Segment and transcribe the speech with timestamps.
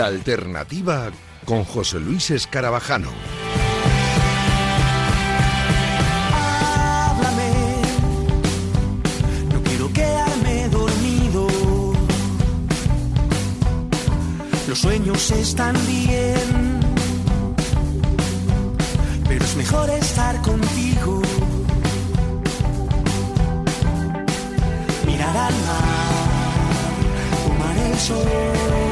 [0.00, 1.10] La alternativa
[1.44, 3.10] con José Luis Escarabajano.
[6.32, 7.52] Háblame,
[9.52, 11.48] no quiero quedarme dormido.
[14.68, 16.80] Los sueños están bien,
[19.28, 21.20] pero es mejor estar contigo.
[25.04, 26.14] Mirar al mar,
[27.44, 28.89] tomar el sol,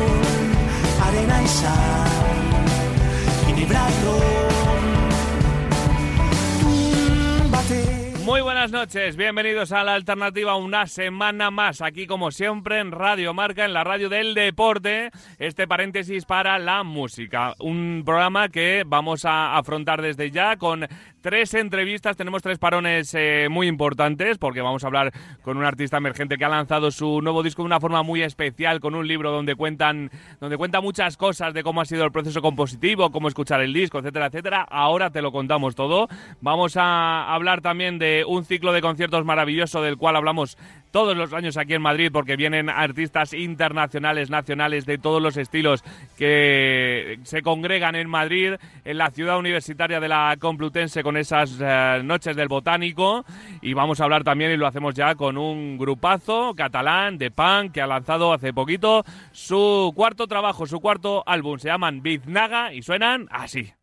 [8.29, 13.33] Muy buenas noches, bienvenidos a la alternativa una semana más, aquí como siempre en Radio
[13.33, 19.25] Marca, en la radio del deporte, este paréntesis para la música, un programa que vamos
[19.25, 20.87] a afrontar desde ya con
[21.21, 25.97] tres entrevistas, tenemos tres parones eh, muy importantes porque vamos a hablar con un artista
[25.97, 29.31] emergente que ha lanzado su nuevo disco de una forma muy especial, con un libro
[29.31, 33.61] donde cuentan, donde cuenta muchas cosas de cómo ha sido el proceso compositivo, cómo escuchar
[33.61, 34.67] el disco, etcétera, etcétera.
[34.69, 36.09] Ahora te lo contamos todo.
[36.41, 40.57] Vamos a hablar también de un ciclo de conciertos maravilloso del cual hablamos
[40.91, 45.85] todos los años aquí en Madrid porque vienen artistas internacionales, nacionales de todos los estilos
[46.17, 52.01] que se congregan en Madrid, en la ciudad universitaria de la Complutense con esas eh,
[52.05, 53.25] noches del botánico
[53.61, 57.73] y vamos a hablar también y lo hacemos ya con un grupazo catalán de punk
[57.73, 62.83] que ha lanzado hace poquito su cuarto trabajo, su cuarto álbum, se llaman Biznaga y
[62.83, 63.78] suenan así.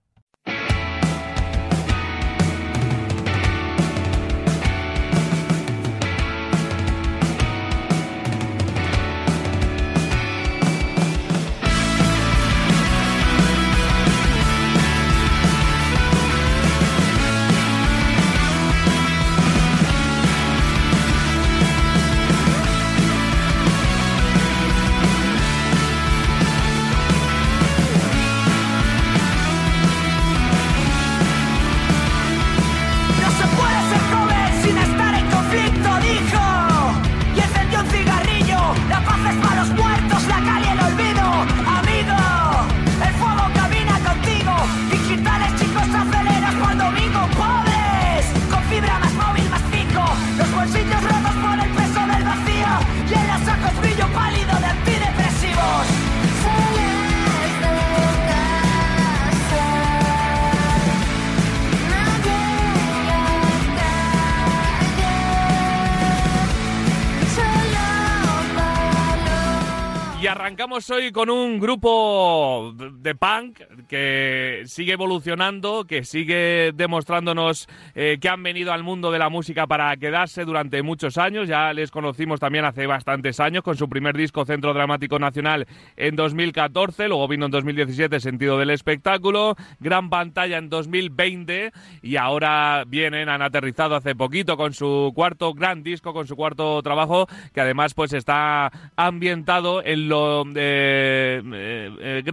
[70.66, 72.74] Arrancamos hoy con un grupo
[73.06, 79.20] de punk que sigue evolucionando, que sigue demostrándonos eh, que han venido al mundo de
[79.20, 81.48] la música para quedarse durante muchos años.
[81.48, 86.16] Ya les conocimos también hace bastantes años con su primer disco Centro Dramático Nacional en
[86.16, 91.72] 2014, luego vino en 2017 Sentido del Espectáculo, Gran Pantalla en 2020
[92.02, 96.82] y ahora vienen, han aterrizado hace poquito con su cuarto gran disco, con su cuarto
[96.82, 102.24] trabajo, que además pues está ambientado en lo eh, eh, eh,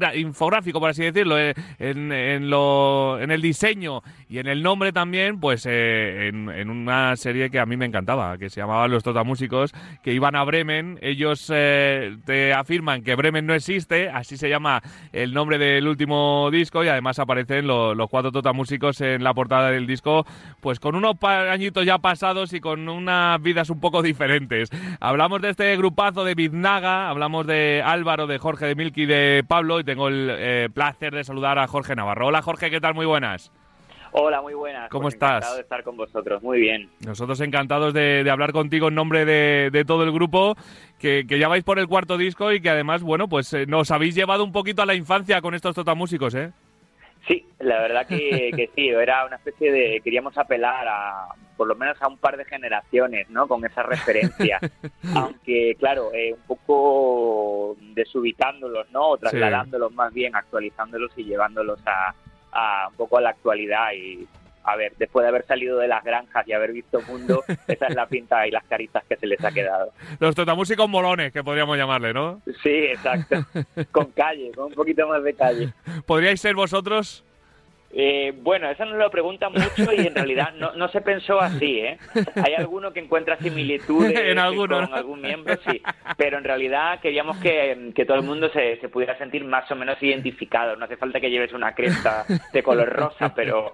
[0.62, 4.92] infográfico, por así decirlo, eh, en, en lo, en el diseño y en el nombre
[4.92, 8.88] también, pues eh, en, en una serie que a mí me encantaba, que se llamaba
[8.88, 10.98] Los Totamúsicos, que iban a Bremen.
[11.02, 16.48] Ellos eh, te afirman que Bremen no existe, así se llama el nombre del último
[16.52, 20.24] disco y además aparecen lo- los cuatro Totamúsicos en la portada del disco,
[20.60, 24.70] pues con unos añitos ya pasados y con unas vidas un poco diferentes.
[25.00, 29.80] Hablamos de este grupazo de Biznaga, hablamos de Álvaro, de Jorge, de Milky, de Pablo
[29.80, 32.26] y tengo el eh, placer de saludar a Jorge Navarro.
[32.28, 32.94] Hola Jorge, ¿qué tal?
[32.94, 33.50] Muy buenas.
[34.14, 34.90] Hola, muy buenas.
[34.90, 35.36] ¿Cómo Pues estás?
[35.36, 36.42] Encantado de estar con vosotros.
[36.42, 36.90] Muy bien.
[37.06, 40.54] Nosotros encantados de, de hablar contigo en nombre de, de todo el grupo,
[40.98, 43.90] que, que ya vais por el cuarto disco y que además, bueno, pues eh, nos
[43.90, 46.52] habéis llevado un poquito a la infancia con estos totamúsicos, ¿eh?
[47.26, 50.00] Sí, la verdad que, que sí, era una especie de...
[50.02, 51.28] Queríamos apelar a,
[51.62, 53.46] por lo menos a un par de generaciones, ¿no?
[53.46, 54.58] Con esa referencia.
[55.14, 59.10] Aunque, claro, eh, un poco desubicándolos, ¿no?
[59.10, 62.12] O trasladándolos más bien, actualizándolos y llevándolos a,
[62.50, 64.26] a un poco a la actualidad y...
[64.64, 67.94] A ver, después de haber salido de las granjas y haber visto mundo, esa es
[67.94, 69.92] la pinta y las caritas que se les ha quedado.
[70.18, 72.42] Los totamúsicos molones, que podríamos llamarle, ¿no?
[72.60, 73.36] Sí, exacto.
[73.92, 75.72] Con calle, con un poquito más de calle.
[76.06, 77.24] ¿Podríais ser vosotros?
[77.94, 81.80] Eh, bueno, eso nos lo preguntan mucho y en realidad no, no se pensó así,
[81.80, 81.98] ¿eh?
[82.42, 84.96] Hay alguno que encuentra similitudes En alguno, con ¿no?
[84.96, 85.82] algún miembro, sí,
[86.16, 89.76] pero en realidad queríamos que, que todo el mundo se, se pudiera sentir más o
[89.76, 90.74] menos identificado.
[90.76, 93.72] No hace falta que lleves una cresta de color rosa, pero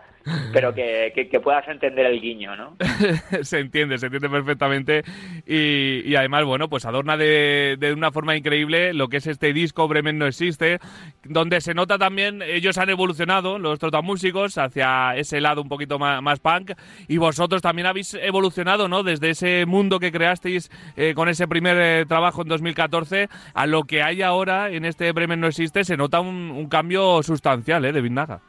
[0.52, 2.76] pero que, que, puedas entender el guiño, ¿no?
[3.42, 5.02] se entiende, se entiende perfectamente
[5.46, 9.52] y, y además, bueno, pues adorna de, de, una forma increíble lo que es este
[9.52, 10.78] disco Bremen no existe,
[11.24, 16.22] donde se nota también, ellos han evolucionado, los trotamúsicos, hacia ese lado un poquito más,
[16.22, 16.72] más punk
[17.06, 19.02] y vosotros también habéis evolucionado, ¿no?
[19.02, 23.84] Desde ese mundo que creasteis eh, con ese primer eh, trabajo en 2014 a lo
[23.84, 27.92] que hay ahora en este Bremen no existe, se nota un, cambio sustancial, ¿eh?
[27.92, 28.40] De Vindaga.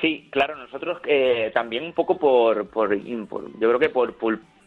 [0.00, 3.26] Sí, claro, nosotros eh, también un poco por, por, yo
[3.58, 4.14] creo que por,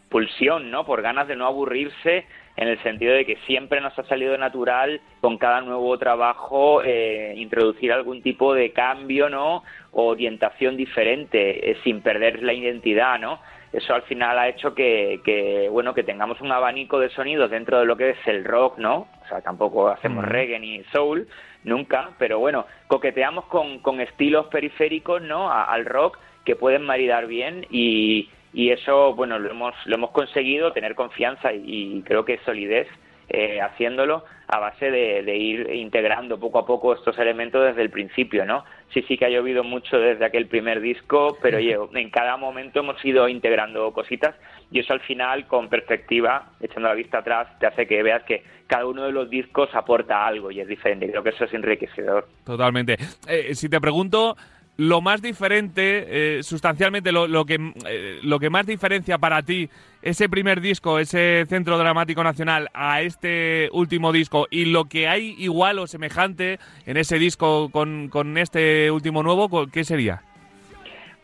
[0.08, 0.86] pulsión, ¿no?
[0.86, 2.24] Por ganas de no aburrirse,
[2.56, 7.34] en el sentido de que siempre nos ha salido natural con cada nuevo trabajo eh,
[7.36, 9.64] introducir algún tipo de cambio, ¿no?
[9.90, 13.40] O orientación diferente, eh, sin perder la identidad, ¿no?
[13.72, 17.80] Eso al final ha hecho que, que, bueno, que tengamos un abanico de sonidos dentro
[17.80, 19.08] de lo que es el rock, ¿no?
[19.24, 21.26] O sea, tampoco hacemos reggae ni soul,
[21.64, 25.50] nunca, pero bueno, coqueteamos con, con estilos periféricos, ¿no?
[25.50, 30.72] al rock que pueden maridar bien y, y eso, bueno, lo hemos, lo hemos conseguido,
[30.72, 32.86] tener confianza y, creo que solidez
[33.28, 38.44] eh, haciéndolo a base de, ir integrando poco a poco estos elementos desde el principio,
[38.44, 38.64] ¿no?
[38.92, 43.02] Sí, sí que ha llovido mucho desde aquel primer disco, pero en cada momento hemos
[43.04, 44.34] ido integrando cositas
[44.70, 48.42] y eso al final, con perspectiva, echando la vista atrás, te hace que veas que
[48.66, 51.08] cada uno de los discos aporta algo y es diferente.
[51.10, 52.28] Creo que eso es enriquecedor.
[52.44, 52.96] Totalmente.
[53.26, 54.36] Eh, si te pregunto,
[54.76, 59.68] lo más diferente, eh, sustancialmente, lo, que, eh, lo que más diferencia para ti
[60.02, 65.34] ese primer disco, ese Centro Dramático Nacional, a este último disco y lo que hay
[65.38, 70.22] igual o semejante en ese disco con, con este último nuevo, ¿qué sería?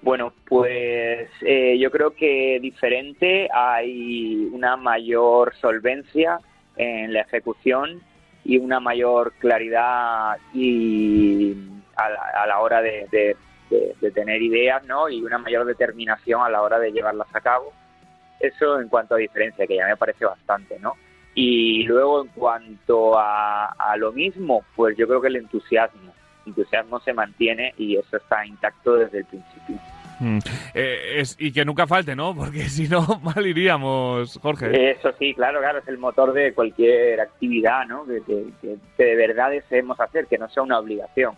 [0.03, 6.38] Bueno, pues eh, yo creo que diferente hay una mayor solvencia
[6.76, 8.00] en la ejecución
[8.43, 11.55] y una mayor claridad y
[12.06, 13.37] a la, hora de,
[14.14, 15.08] tener ideas, ¿no?
[15.08, 17.73] Y una mayor determinación a la hora de llevarlas a cabo.
[18.38, 20.94] Eso en cuanto a diferencia, que ya me parece bastante, ¿no?
[21.35, 26.12] Y luego en cuanto a, a lo mismo, pues yo creo que el entusiasmo.
[26.44, 29.76] El entusiasmo se mantiene y eso está intacto desde el principio.
[30.20, 30.38] Mm.
[30.75, 32.35] Eh, es, y que nunca falte, ¿no?
[32.37, 34.93] Porque si no, mal iríamos, Jorge.
[34.93, 38.05] Eso sí, claro, claro, es el motor de cualquier actividad, ¿no?
[38.05, 38.23] Que,
[38.61, 41.35] que, que de verdad deseemos hacer, que no sea una obligación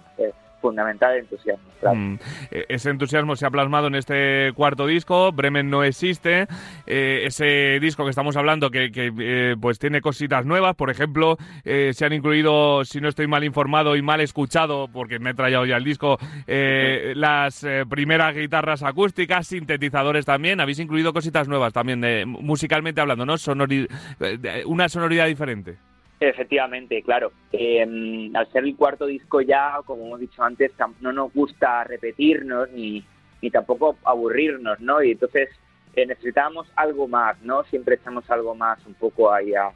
[0.63, 1.73] fundamental el entusiasmo.
[1.93, 2.15] Mm.
[2.51, 6.47] E-, ese entusiasmo se ha plasmado en este cuarto disco, Bremen no existe,
[6.87, 11.91] eh, ese disco que estamos hablando que, eh, pues tiene cositas nuevas, por ejemplo, eh,
[11.93, 15.67] se han incluido, si no estoy mal informado y mal escuchado, porque me he traído
[15.67, 22.25] ya el disco, las primeras guitarras acústicas, sintetizadores también, habéis incluido cositas nuevas también, de,
[22.25, 23.35] musicalmente hablando, ¿no?
[24.67, 25.92] una sonoridad diferente.
[26.23, 27.33] Efectivamente, claro.
[27.51, 27.83] Eh,
[28.33, 30.71] al ser el cuarto disco ya, como hemos dicho antes,
[31.01, 33.05] no nos gusta repetirnos ni,
[33.41, 35.03] ni tampoco aburrirnos, ¿no?
[35.03, 35.49] Y entonces
[35.95, 37.65] eh, necesitamos algo más, ¿no?
[37.65, 39.73] Siempre echamos algo más un poco ahí a,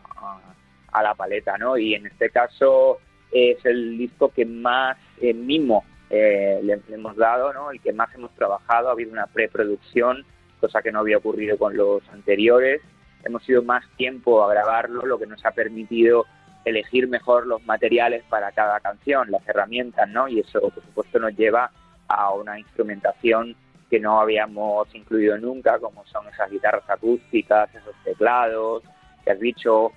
[1.02, 1.76] la paleta, ¿no?
[1.76, 2.98] Y en este caso
[3.32, 7.72] es el disco que más eh, mimo le, le, hemos dado, ¿no?
[7.72, 10.24] El que más hemos trabajado, ha habido una preproducción,
[10.60, 12.82] cosa que no había ocurrido con los anteriores
[13.26, 16.26] hemos ido más tiempo a grabarlo, lo que nos ha permitido
[16.64, 20.26] elegir mejor los materiales para cada canción, las herramientas, ¿no?
[20.28, 21.70] Y eso, por supuesto, nos lleva
[22.08, 23.54] a una instrumentación
[23.88, 28.82] que no habíamos incluido nunca, como son esas guitarras acústicas, esos teclados,
[29.24, 29.92] que has dicho,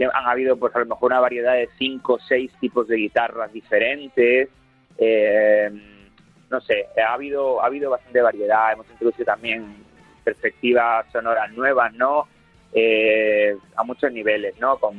[0.00, 3.52] han habido pues a lo mejor una variedad de cinco o seis tipos de guitarras
[3.52, 4.48] diferentes,
[4.98, 5.70] eh,
[6.50, 9.84] no sé, ha habido, ha habido bastante variedad, hemos introducido también
[10.24, 12.26] perspectivas sonoras nuevas, ¿no?
[12.72, 14.78] Eh, a muchos niveles, ¿no?
[14.78, 14.94] Con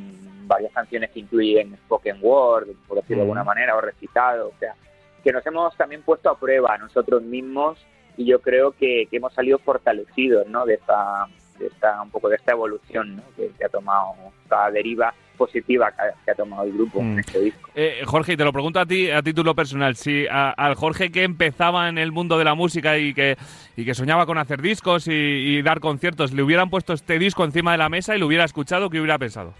[0.48, 4.76] varias canciones que incluyen spoken word, por decirlo de alguna manera, o recitado, o sea,
[5.24, 7.78] que nos hemos también puesto a prueba nosotros mismos
[8.18, 10.66] y yo creo que, hemos salido fortalecidos, ¿no?
[10.66, 13.24] De esta, de esta, un poco de esta evolución, ¿no?
[13.36, 15.92] Que, ha tomado, esta deriva positiva
[16.26, 17.20] que ha, tomado el grupo en mm.
[17.20, 17.70] este disco.
[17.74, 21.24] Eh, Jorge, y te lo pregunto a ti a título personal, si al Jorge que
[21.24, 23.38] empezaba en el mundo de la música y que,
[23.78, 27.72] y que soñaba con hacer discos y, dar conciertos, le hubieran puesto este disco encima
[27.72, 29.54] de la mesa y lo hubiera escuchado, ¿qué hubiera pensado?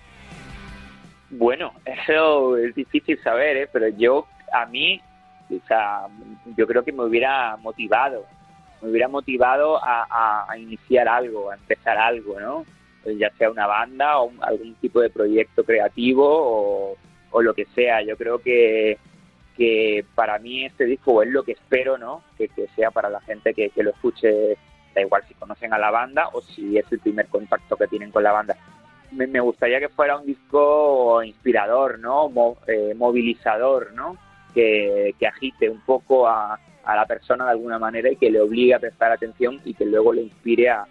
[1.32, 3.70] Bueno, eso es difícil saber, ¿eh?
[3.72, 5.02] pero yo, a mí,
[5.50, 6.08] o sea,
[6.58, 8.26] yo creo que me hubiera motivado,
[8.82, 12.66] me hubiera motivado a, a iniciar algo, a empezar algo, ¿no?
[13.04, 16.98] Pues ya sea una banda o algún tipo de proyecto creativo
[17.32, 18.02] o, lo que sea.
[18.02, 18.98] Yo creo que,
[19.56, 22.24] que para mí este disco es lo que espero, ¿no?
[22.38, 24.58] Que, sea para la gente que, lo escuche,
[24.94, 28.12] da igual si conocen a la banda o si es el primer contacto que tienen
[28.12, 28.58] con la banda.
[29.12, 32.32] Me, gustaría que fuera un disco inspirador, ¿no?
[32.68, 34.18] Eh, movilizador, ¿no?
[34.54, 38.42] Que, que agite un poco a, a la persona de alguna manera y que le
[38.42, 40.86] obligue a prestar atención y que luego le inspire a,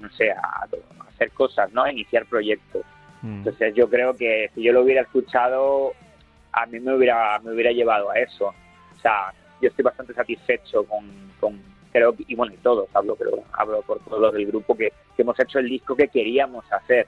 [0.00, 0.66] no sé, a,
[1.08, 1.82] hacer cosas, ¿no?
[1.82, 2.84] A iniciar proyectos.
[3.22, 3.38] Mm.
[3.38, 5.92] Entonces yo creo que si yo lo hubiera escuchado,
[6.52, 8.46] a mí me hubiera, me hubiera llevado a eso.
[8.46, 11.04] O sea, yo estoy bastante satisfecho con,
[11.40, 11.60] con
[11.92, 15.22] creo que- y bueno, y todos, hablo, pero hablo por todos del grupo, que, que
[15.22, 17.06] hemos hecho el disco que queríamos hacer.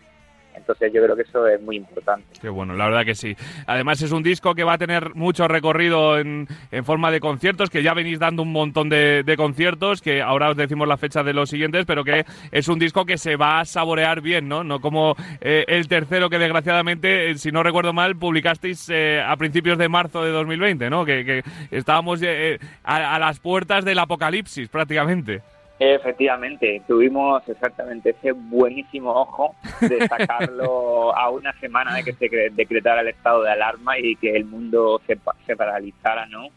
[0.60, 2.26] Entonces yo creo que eso es muy importante.
[2.40, 3.34] Qué bueno, la verdad que sí.
[3.66, 7.70] Además es un disco que va a tener mucho recorrido en, en forma de conciertos,
[7.70, 11.22] que ya venís dando un montón de, de conciertos, que ahora os decimos la fecha
[11.22, 14.62] de los siguientes, pero que es un disco que se va a saborear bien, ¿no?
[14.62, 19.36] No como eh, el tercero que desgraciadamente, eh, si no recuerdo mal, publicasteis eh, a
[19.36, 21.04] principios de marzo de 2020, ¿no?
[21.04, 25.40] Que, que estábamos eh, a, a las puertas del apocalipsis prácticamente.
[25.82, 32.52] Efectivamente, tuvimos exactamente ese buenísimo ojo de sacarlo a una semana de que se cre-
[32.52, 36.48] decretara el estado de alarma y que el mundo se, se paralizara, ¿no?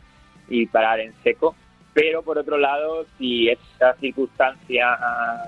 [0.50, 1.56] Y parar en seco.
[1.94, 4.88] Pero por otro lado, si esa circunstancia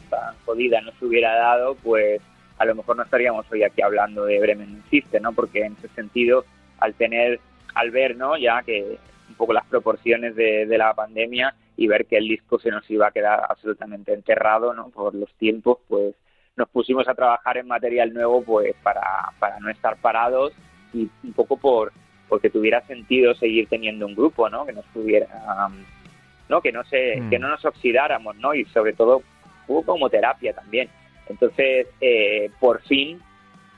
[0.09, 2.21] tan jodida no se hubiera dado, pues
[2.57, 5.33] a lo mejor no estaríamos hoy aquí hablando de Bremen Existe, ¿no?
[5.33, 6.45] Porque en ese sentido,
[6.79, 7.41] al tener,
[7.73, 8.37] al ver, ¿no?
[8.37, 12.59] Ya que un poco las proporciones de, de la pandemia y ver que el disco
[12.59, 14.89] se nos iba a quedar absolutamente enterrado, ¿no?
[14.89, 16.15] Por los tiempos, pues
[16.55, 19.01] nos pusimos a trabajar en material nuevo, pues para,
[19.39, 20.53] para no estar parados
[20.93, 21.91] y un poco por
[22.27, 24.65] porque tuviera sentido seguir teniendo un grupo, ¿no?
[24.65, 25.27] Que nos tuviera,
[25.67, 25.75] um,
[26.49, 26.61] ¿no?
[26.61, 27.29] Que no se, Mm.
[27.29, 28.53] que no nos oxidáramos, ¿no?
[28.55, 29.21] Y sobre todo
[29.67, 30.89] poco como terapia también.
[31.27, 33.19] Entonces, eh, por fin,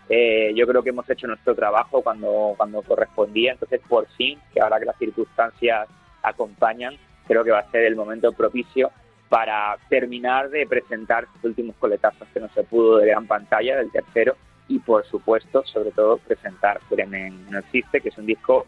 [0.09, 3.51] eh, yo creo que hemos hecho nuestro trabajo cuando, cuando correspondía.
[3.53, 5.89] Entonces, por fin, que ahora que las circunstancias
[6.23, 6.95] acompañan,
[7.27, 8.91] creo que va a ser el momento propicio
[9.29, 13.91] para terminar de presentar estos últimos coletazos que no se pudo de gran pantalla, del
[13.91, 14.35] tercero,
[14.69, 18.65] y por supuesto, sobre todo, presentar Bremen No Existe, que es un disco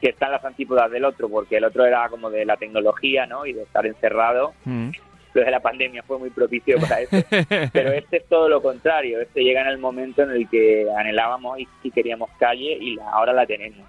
[0.00, 3.26] que está en las antípodas del otro, porque el otro era como de la tecnología,
[3.26, 3.44] ¿no?
[3.46, 4.54] Y de estar encerrado.
[4.64, 4.90] Mm.
[5.34, 7.16] De la pandemia fue muy propicio para eso.
[7.72, 9.20] Pero este es todo lo contrario.
[9.20, 13.10] Este llega en el momento en el que anhelábamos y, y queríamos calle y la-
[13.10, 13.86] ahora la tenemos.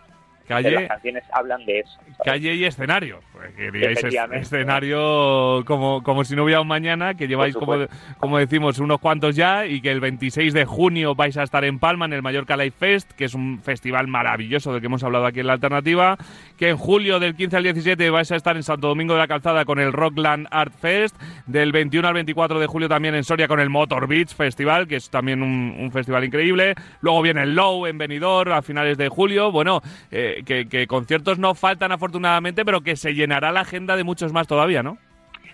[0.49, 1.99] Las Calle, canciones hablan de eso.
[1.99, 2.17] ¿sabes?
[2.25, 3.19] calle y escenario.
[3.31, 4.03] Pues queríais
[4.33, 7.85] escenario como, como si no hubiera un mañana, que lleváis, como,
[8.17, 11.79] como decimos, unos cuantos ya y que el 26 de junio vais a estar en
[11.79, 15.25] Palma, en el Mallorca Life Fest, que es un festival maravilloso del que hemos hablado
[15.25, 16.17] aquí en La Alternativa,
[16.57, 19.27] que en julio del 15 al 17 vais a estar en Santo Domingo de la
[19.27, 21.15] Calzada con el Rockland Art Fest,
[21.45, 24.95] del 21 al 24 de julio también en Soria con el Motor Beach Festival, que
[24.95, 29.09] es también un, un festival increíble, luego viene el Low en Benidorm a finales de
[29.09, 33.95] julio, bueno, eh, que, que conciertos no faltan afortunadamente, pero que se llenará la agenda
[33.95, 34.97] de muchos más todavía, ¿no?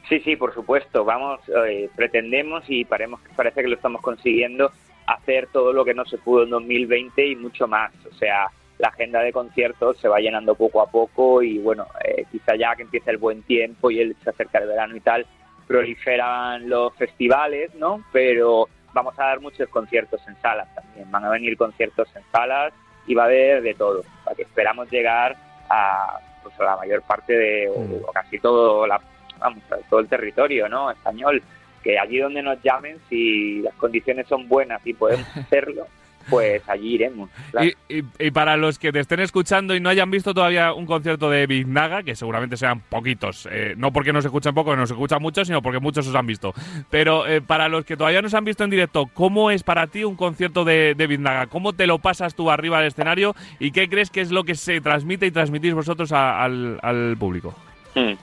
[0.10, 1.04] Sí, sí, por supuesto.
[1.04, 4.72] Vamos, eh, pretendemos y paremos, parece que lo estamos consiguiendo
[5.08, 7.92] hacer todo lo que no se pudo en 2020 y mucho más.
[8.06, 12.26] O sea, la agenda de conciertos se va llenando poco a poco y bueno, eh,
[12.32, 15.26] quizá ya que empieza el buen tiempo y el, se acerca el verano y tal,
[15.68, 18.04] proliferan los festivales, ¿no?
[18.12, 21.10] Pero vamos a dar muchos conciertos en salas también.
[21.10, 22.74] Van a venir conciertos en salas
[23.08, 24.04] y va a haber de todo.
[24.24, 25.36] Para que esperamos llegar
[25.70, 27.94] a, pues, a la mayor parte de, o, Mm.
[28.08, 29.00] o casi todo la
[29.40, 30.90] vamos, todo el territorio ¿no?
[30.92, 31.42] español,
[31.84, 35.88] que allí donde nos llamen, si las condiciones son buenas y podemos hacerlo,
[36.30, 37.30] pues allí iremos.
[37.52, 37.68] claro.
[37.90, 40.86] Y, y- y para los que te estén escuchando y no hayan visto todavía un
[40.86, 45.22] concierto de Biznaga, que seguramente sean poquitos, eh, no porque nos escuchan poco, nos escuchan
[45.22, 46.54] mucho, sino porque muchos os han visto.
[46.90, 49.88] Pero eh, para los que todavía no se han visto en directo, ¿cómo es para
[49.88, 51.48] ti un concierto de, de Biznaga?
[51.48, 53.36] ¿Cómo te lo pasas tú arriba del escenario?
[53.60, 57.16] ¿Y qué crees que es lo que se transmite y transmitís vosotros a- al, al
[57.18, 57.56] público?
[57.96, 58.14] Hmm.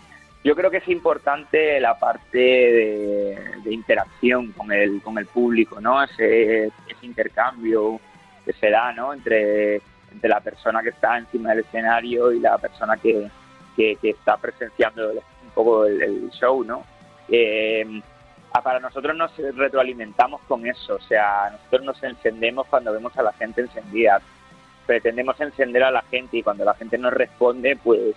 [0.44, 5.80] Yo creo que es importante la parte de, de interacción con el, con el público,
[5.80, 6.02] ¿no?
[6.02, 6.70] Ese,
[7.02, 8.00] intercambio
[8.44, 9.12] que se da, ¿no?
[9.12, 9.80] Entre,
[10.12, 13.28] entre la persona que está encima del escenario y la persona que,
[13.76, 16.84] que, está presenciando un poco el, show, ¿no?
[17.28, 18.00] Eh,
[18.52, 23.22] ah, para nosotros nos retroalimentamos con eso, o sea, nosotros nos encendemos cuando vemos a
[23.22, 24.20] la gente encendida.
[24.86, 28.14] Pretendemos encender a la gente y cuando la gente nos responde, pues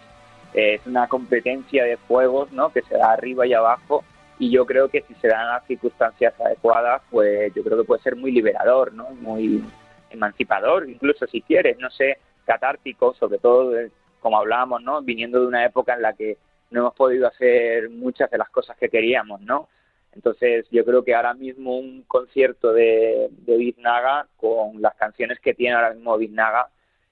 [0.56, 2.72] es una competencia de fuegos ¿no?
[2.72, 4.06] que se da arriba y abajo
[4.40, 8.02] y yo creo que si se dan las circunstancias adecuadas pues yo creo que puede
[8.02, 9.62] ser muy liberador no muy
[10.10, 15.48] emancipador incluso si quieres no sé catártico sobre todo eh, como hablábamos no viniendo de
[15.48, 16.38] una época en la que
[16.72, 19.68] no hemos podido hacer muchas de las cosas que queríamos no
[20.14, 25.54] entonces yo creo que ahora mismo un concierto de, de Biznaga con las canciones que
[25.54, 26.70] tiene ahora mismo Biznaga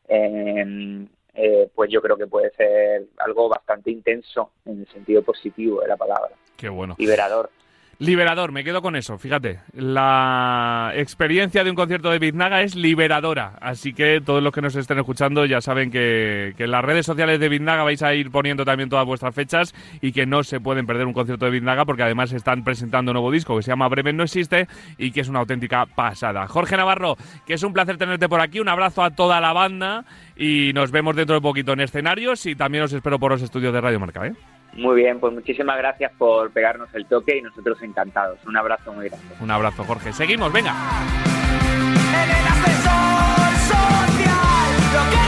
[0.07, 5.81] eh, eh, pues yo creo que puede ser algo bastante intenso en el sentido positivo
[5.81, 6.95] de la palabra, Qué bueno.
[6.97, 7.49] liberador.
[8.03, 9.61] Liberador, me quedo con eso, fíjate.
[9.71, 14.75] La experiencia de un concierto de Biznaga es liberadora, así que todos los que nos
[14.75, 18.29] estén escuchando ya saben que, que en las redes sociales de Biznaga vais a ir
[18.29, 21.85] poniendo también todas vuestras fechas y que no se pueden perder un concierto de Biznaga
[21.85, 24.67] porque además están presentando un nuevo disco que se llama Bremen no existe
[24.97, 26.45] y que es una auténtica pasada.
[26.49, 30.03] Jorge Navarro, que es un placer tenerte por aquí, un abrazo a toda la banda
[30.35, 33.73] y nos vemos dentro de poquito en escenarios y también os espero por los estudios
[33.73, 34.27] de Radio Marca.
[34.27, 34.33] ¿eh?
[34.75, 38.39] Muy bien, pues muchísimas gracias por pegarnos el toque y nosotros encantados.
[38.45, 39.35] Un abrazo muy grande.
[39.39, 40.11] Un abrazo, Jorge.
[40.13, 40.73] Seguimos, venga.
[42.13, 45.22] En el ascensor social, lo que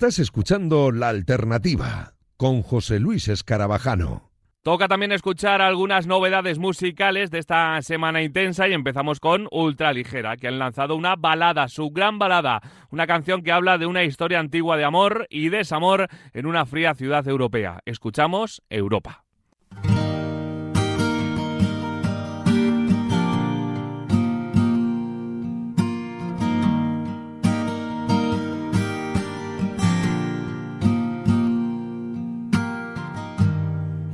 [0.00, 4.30] Estás escuchando La Alternativa con José Luis Escarabajano.
[4.62, 10.48] Toca también escuchar algunas novedades musicales de esta semana intensa y empezamos con Ultraligera, que
[10.48, 14.78] han lanzado una balada, su gran balada, una canción que habla de una historia antigua
[14.78, 17.80] de amor y desamor en una fría ciudad europea.
[17.84, 19.24] Escuchamos Europa.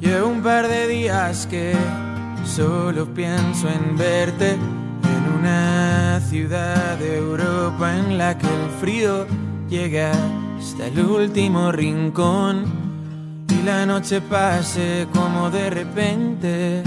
[0.06, 1.74] Llevo un par de días que
[2.44, 9.26] solo pienso en verte en una ciudad de Europa en la que el frío
[9.68, 10.12] llega
[10.60, 12.66] hasta el último rincón
[13.48, 16.82] y la noche pase como de repente.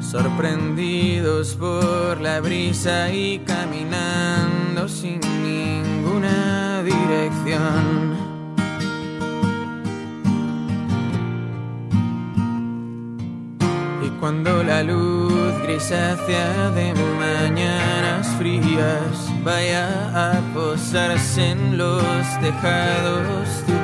[0.00, 8.23] Sorprendidos por la brisa y caminando sin ninguna dirección.
[14.24, 22.00] Cuando la luz grisácea de mañanas frías vaya a posarse en los
[22.40, 23.74] tejados, tú.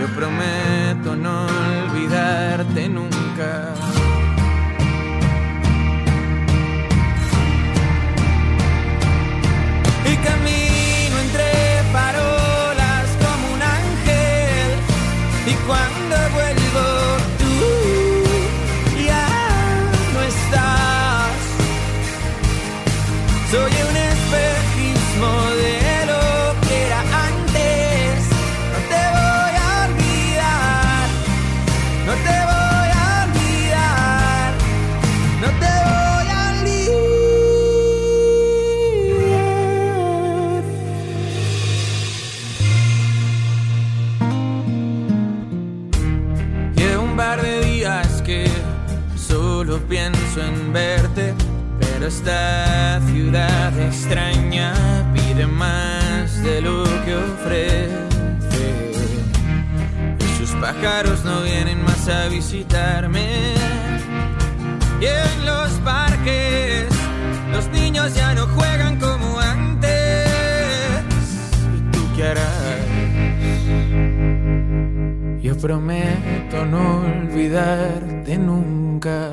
[0.00, 1.46] Yo prometo no
[1.86, 3.07] olvidarte nunca.
[52.08, 54.72] Esta ciudad extraña
[55.12, 57.90] pide más de lo que ofrece.
[60.18, 63.52] Y sus pájaros no vienen más a visitarme.
[65.02, 66.86] Y en los parques
[67.52, 70.30] los niños ya no juegan como antes.
[71.76, 72.86] ¿Y tú qué harás?
[75.42, 79.30] Yo prometo no olvidarte nunca.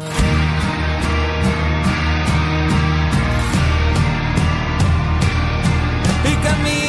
[6.46, 6.85] Camino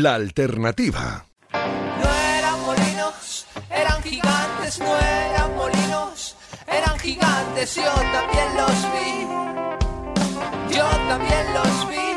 [0.00, 1.26] La alternativa.
[1.52, 6.36] No eran molinos, eran gigantes, no eran molinos,
[6.66, 12.08] eran gigantes, yo también los vi, yo también los vi.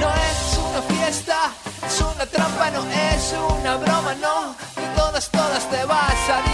[0.00, 1.38] No es una fiesta,
[1.86, 6.45] es una trampa, no es una broma, no, de todas, todas te vas a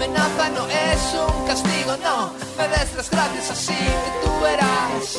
[0.00, 2.32] amenaza, no es un castigo, no.
[2.56, 5.18] Me des las gracias así que tú verás,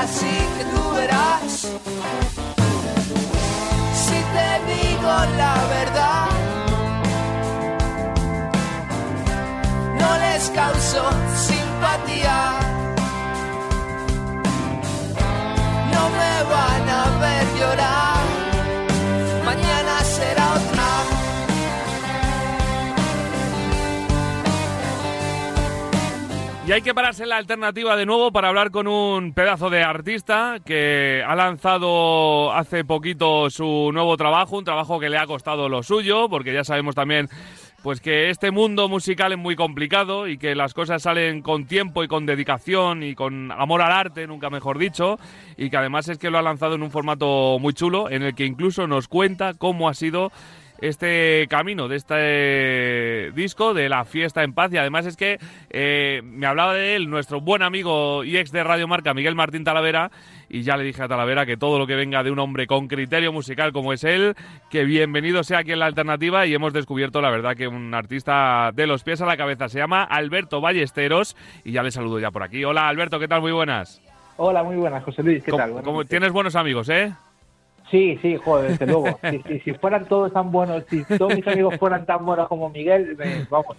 [0.00, 1.52] así que tú verás.
[4.04, 5.12] Si te digo
[5.42, 6.28] la verdad,
[10.00, 11.02] no les causo
[11.48, 12.38] simpatía.
[15.92, 18.13] No me van a ver llorar,
[26.66, 29.82] Y hay que pararse en la alternativa de nuevo para hablar con un pedazo de
[29.82, 35.68] artista que ha lanzado hace poquito su nuevo trabajo, un trabajo que le ha costado
[35.68, 37.28] lo suyo, porque ya sabemos también
[37.82, 42.02] pues que este mundo musical es muy complicado y que las cosas salen con tiempo
[42.02, 45.18] y con dedicación y con amor al arte, nunca mejor dicho,
[45.58, 48.34] y que además es que lo ha lanzado en un formato muy chulo en el
[48.34, 50.32] que incluso nos cuenta cómo ha sido
[50.80, 54.72] este camino de este disco de la fiesta en paz.
[54.72, 55.38] Y además es que
[55.70, 59.64] eh, me hablaba de él nuestro buen amigo y ex de Radio Marca Miguel Martín
[59.64, 60.10] Talavera
[60.48, 62.86] y ya le dije a Talavera que todo lo que venga de un hombre con
[62.86, 64.34] criterio musical como es él
[64.70, 66.46] que bienvenido sea aquí en la alternativa.
[66.46, 69.68] Y hemos descubierto la verdad que un artista de los pies a la cabeza.
[69.68, 72.64] Se llama Alberto Ballesteros y ya le saludo ya por aquí.
[72.64, 74.00] Hola Alberto qué tal muy buenas.
[74.36, 75.70] Hola, muy buenas, José Luis, ¿qué ¿Cómo- tal?
[75.84, 77.12] Buenas tienes buenos amigos eh
[77.90, 79.18] Sí, sí, joder, desde luego.
[79.30, 82.70] Si, si- si fueran todos tan buenos, si todos mis amigos fueran tan buenos como
[82.70, 83.76] Miguel, me- vamos,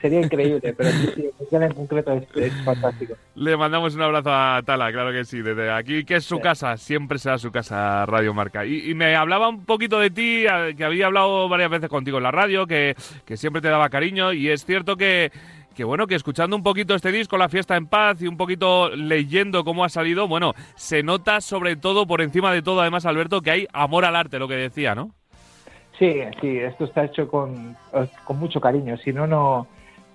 [0.00, 3.14] sería increíble, pero sí, sí, Miguel en concreto es, es fantástico.
[3.36, 6.42] Le mandamos un abrazo a Tala, claro que sí, desde aquí, que es su Sí.
[6.42, 8.66] casa, siempre será su casa Radio Marca.
[8.66, 10.44] Y, y me hablaba un poquito de ti,
[10.76, 14.32] que había hablado varias veces contigo en la radio, que, que siempre te daba cariño,
[14.34, 15.32] y es cierto que,
[15.74, 18.90] que, bueno, que escuchando un poquito este disco, La Fiesta en Paz, y un poquito
[18.90, 23.40] leyendo cómo ha salido, bueno, se nota sobre todo, por encima de todo, además, Alberto,
[23.42, 25.10] que hay amor al arte, lo que decía, ¿no?
[25.98, 27.76] Sí, sí, esto está hecho con,
[28.24, 29.66] con mucho cariño, si no, no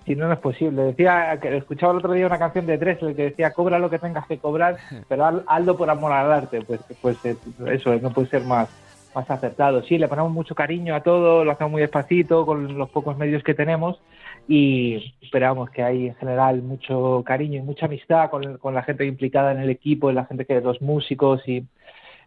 [0.04, 0.82] si no, no es posible.
[0.82, 3.98] Decía que escuchaba el otro día una canción de Dressler que decía cobra lo que
[3.98, 4.76] tengas que cobrar,
[5.08, 8.68] pero haz- hazlo por amor al arte, pues, pues eso no puede ser más,
[9.14, 9.82] más acertado.
[9.82, 13.42] Sí, le ponemos mucho cariño a todo, lo hacemos muy despacito con los pocos medios
[13.42, 14.00] que tenemos
[14.48, 19.06] y esperamos que hay en general mucho cariño y mucha amistad con, con la gente
[19.06, 21.64] implicada en el equipo, la gente que los músicos y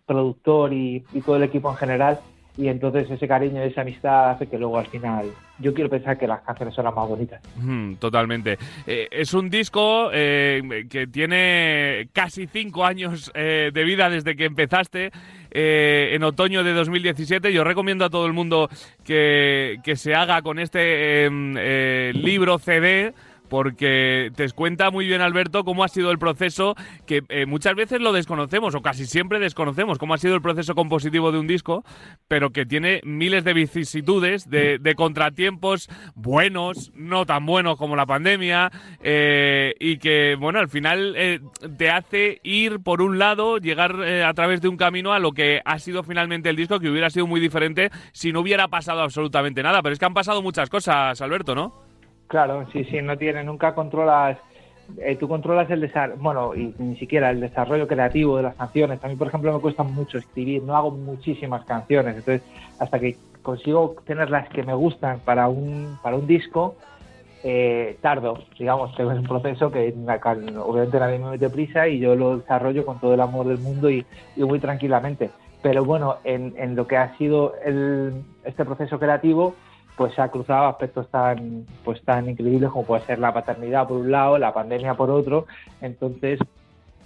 [0.05, 2.19] productor y, y todo el equipo en general
[2.57, 6.17] y entonces ese cariño y esa amistad hace que luego al final yo quiero pensar
[6.17, 7.41] que las canciones son las más bonitas.
[7.55, 8.57] Mm, totalmente.
[8.85, 14.45] Eh, es un disco eh, que tiene casi cinco años eh, de vida desde que
[14.45, 15.11] empezaste
[15.53, 17.53] en otoño de 2017.
[17.53, 18.69] Yo recomiendo a todo el mundo
[19.03, 21.53] que, que se haga con este em,
[22.13, 23.13] libro CD
[23.53, 26.73] porque te cuenta muy bien Alberto cómo ha sido el proceso
[27.05, 30.73] que eh, muchas veces lo desconocemos o casi siempre desconocemos cómo ha sido el proceso
[30.73, 31.83] compositivo de un disco,
[32.27, 38.71] pero que tiene miles de vicisitudes, de, contratiempos buenos, no tan buenos como la pandemia
[39.03, 41.39] eh, y que bueno al final eh,
[41.77, 45.61] te hace ir por un lado, llegar a través de un camino a lo que
[45.63, 49.61] ha sido finalmente el disco que hubiera sido muy diferente si no hubiera pasado absolutamente
[49.61, 51.92] nada, pero es que han pasado muchas cosas, Alberto, ¿no?
[52.27, 54.37] Claro, sí, sí, no tiene, nunca controlas,
[54.97, 59.03] eh, tú controlas el desarrollo, bueno, y ni siquiera el desarrollo creativo de las canciones.
[59.03, 62.41] A mí, por ejemplo, me cuesta mucho escribir, no hago muchísimas canciones, entonces
[62.79, 66.75] hasta que consigo tener las que me gustan para un, para un disco,
[67.43, 72.37] eh, tardo, digamos, es un proceso que obviamente nadie me mete prisa y yo lo
[72.37, 74.05] desarrollo con todo el amor del mundo y,
[74.37, 75.29] muy tranquilamente.
[75.61, 79.55] Pero bueno, en, en lo que ha sido el, este proceso creativo,
[79.95, 83.97] pues se ha cruzado aspectos tan pues tan increíbles como puede ser la paternidad por
[83.97, 85.45] un lado, la pandemia por otro,
[85.81, 86.39] entonces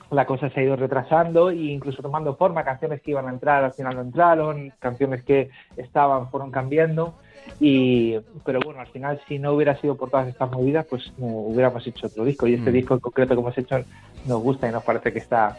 [0.10, 3.63] la cosa se ha ido retrasando e incluso tomando forma, canciones que iban a entrar
[3.63, 7.15] al final no entraron, canciones que estaban fueron cambiando.
[7.60, 11.28] Y pero bueno, al final si no hubiera sido por todas estas movidas, pues no
[11.28, 12.47] hubiéramos hecho otro disco.
[12.47, 12.73] Y este mm.
[12.73, 13.78] disco en concreto que hemos hecho
[14.26, 15.58] nos gusta y nos parece que está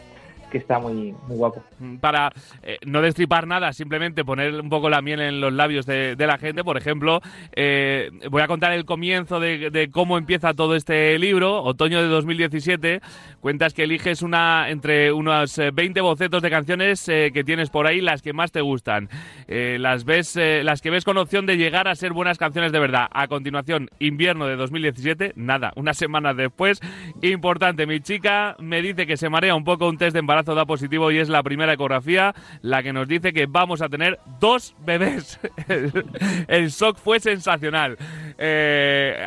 [0.49, 1.63] que está muy, muy guapo.
[1.79, 2.31] Mm, para
[2.63, 6.37] eh, no destripar nada, simplemente poner un poco la miel en los labios de, la
[6.37, 7.21] gente, por ejemplo,
[7.53, 13.01] eh, voy a contar el comienzo de, cómo empieza todo este libro, otoño de 2017.
[13.39, 18.01] Cuentas que eliges una entre unos 20 eh, bocetos de canciones que tienes por ahí,
[18.01, 19.09] las que más te gustan.
[19.47, 23.07] las, ves, las que ves con opción de llegar a ser buenas canciones de verdad.
[23.11, 26.79] A continuación, invierno de 2017, nada, una semana después.
[27.21, 30.65] Importante, mi chica me dice que se marea un poco un test de embarazo da
[30.65, 34.75] positivo y es la primera ecografía la que nos dice que vamos a tener dos
[34.85, 35.39] bebés.
[36.47, 37.97] el shock fue sensacional.
[38.37, 39.25] Eh,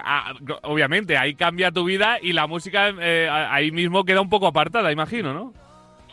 [0.63, 4.93] obviamente, ahí cambia tu vida y la música eh, ahí mismo queda un poco apartada,
[4.93, 5.53] imagino, ¿no?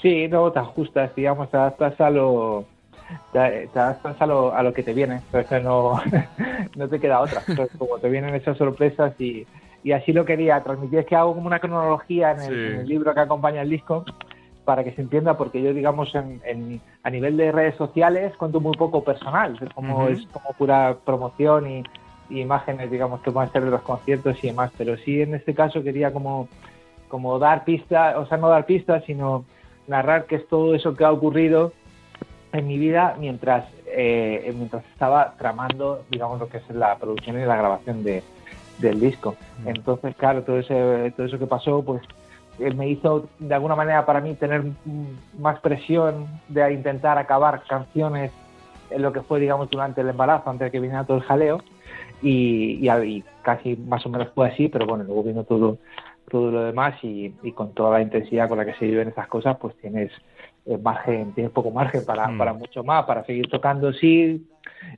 [0.02, 2.66] Sí, no, te ajustas, digamos, te adaptas a lo,
[3.34, 6.02] te, adaptas a lo, a lo que te viene, entonces no,
[6.76, 7.42] no te queda otra.
[7.78, 9.46] como te vienen esas sorpresas y,
[9.84, 13.20] y así lo quería transmitir, es que hago como una cronología en el libro que
[13.20, 14.06] acompaña el disco
[14.70, 18.78] para que se entienda, porque yo, digamos, en, a nivel de redes sociales cuento muy
[18.78, 21.84] poco personal, es como, es como pura promoción y,
[22.30, 25.82] imágenes, digamos, que pueden ser de los conciertos y demás, pero sí en este caso
[25.82, 26.48] quería como,
[27.08, 29.44] como dar pistas, o sea, no dar pistas, sino
[29.88, 31.74] narrar que es todo eso que ha ocurrido
[32.54, 37.46] en mi vida mientras, eh, mientras estaba tramando, digamos, lo que es la producción y
[37.46, 38.22] la grabación de,
[38.78, 39.36] del disco.
[39.66, 42.04] Entonces, claro, todo, ese, todo eso que pasó, pues
[42.60, 44.63] me hizo de alguna manera para mí tener
[45.38, 48.32] más presión de intentar acabar canciones
[48.89, 51.62] en lo que fue, digamos, durante el embarazo, antes de que viniera todo el jaleo.
[52.22, 55.78] Y, y, casi más o menos fue así, pero bueno, luego vino todo,
[56.30, 59.58] todo lo demás y, con toda la intensidad con la que se viven esas cosas,
[59.58, 60.12] pues tienes
[60.65, 62.38] eh, margen, tienes poco margen para, mm.
[62.38, 64.48] para mucho más, para seguir tocando, sí,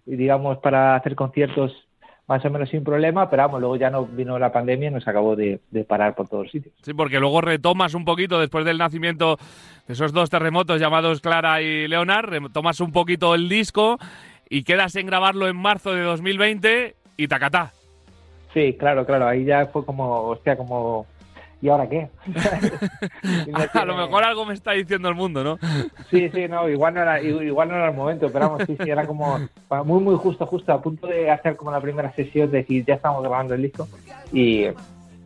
[0.06, 1.88] digamos, para hacer conciertos
[2.32, 5.06] más o menos sin problema, pero vamos, luego ya no vino la pandemia y nos
[5.06, 6.74] acabó de, parar por todos sitios.
[6.82, 9.38] Sí, porque luego retomas un poquito después del nacimiento
[9.86, 13.98] de esos dos terremotos llamados Clara y Leonard, retomas un poquito el disco
[14.50, 17.74] y quedas en grabarlo en marzo de 2020 y tacatá.
[18.54, 21.08] Sí, claro, claro, ahí ya fue como, hostia, como
[21.62, 22.10] ¿y ahora qué?
[23.74, 25.60] a lo mejor algo me está diciendo el mundo, ¿no?
[26.10, 28.90] sí, sí, no, igual no era, igual no era el momento, pero vamos, sí, sí,
[28.90, 29.40] era como
[29.86, 32.96] muy, muy justo, justo, a punto de hacer como la primera sesión, de decir, ya
[32.96, 33.88] estamos grabando el disco,
[34.34, 34.66] y,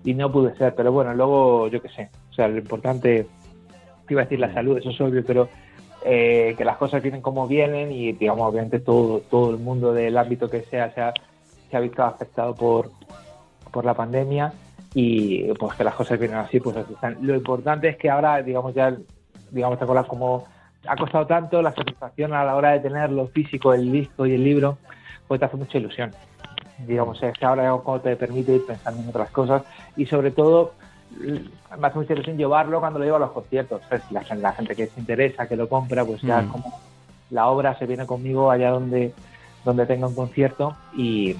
[0.03, 3.25] y no pude ser, pero bueno, luego, yo qué sé, o sea, lo importante,
[4.05, 5.47] te iba a decir la salud, eso es obvio, pero
[6.03, 10.17] eh, que las cosas vienen como vienen y, digamos, obviamente todo, todo el mundo del
[10.17, 11.13] ámbito que sea se ha,
[11.71, 12.91] se ha visto afectado por,
[13.71, 14.53] por la pandemia
[14.97, 17.17] y pues que las cosas vienen así, pues así están.
[17.21, 18.95] Lo importante es que ahora, digamos, ya,
[19.51, 20.47] digamos, te acuerdas como
[20.87, 24.35] ha costado tanto la satisfacción a la hora de tener lo físico, el disco y
[24.35, 24.77] el libro,
[25.27, 26.11] pues te hace mucha ilusión.
[26.87, 29.63] Digamos, es que ahora como te permite ir pensando en otras cosas
[29.97, 30.73] y sobre todo
[31.19, 33.81] me hace mucha ilusión llevarlo cuando lo llevo a los conciertos.
[34.11, 36.47] La, la gente que se interesa, que lo compra, pues ya mm.
[36.49, 36.79] como
[37.31, 39.13] la obra se viene conmigo allá donde,
[39.65, 41.35] donde tenga un concierto y,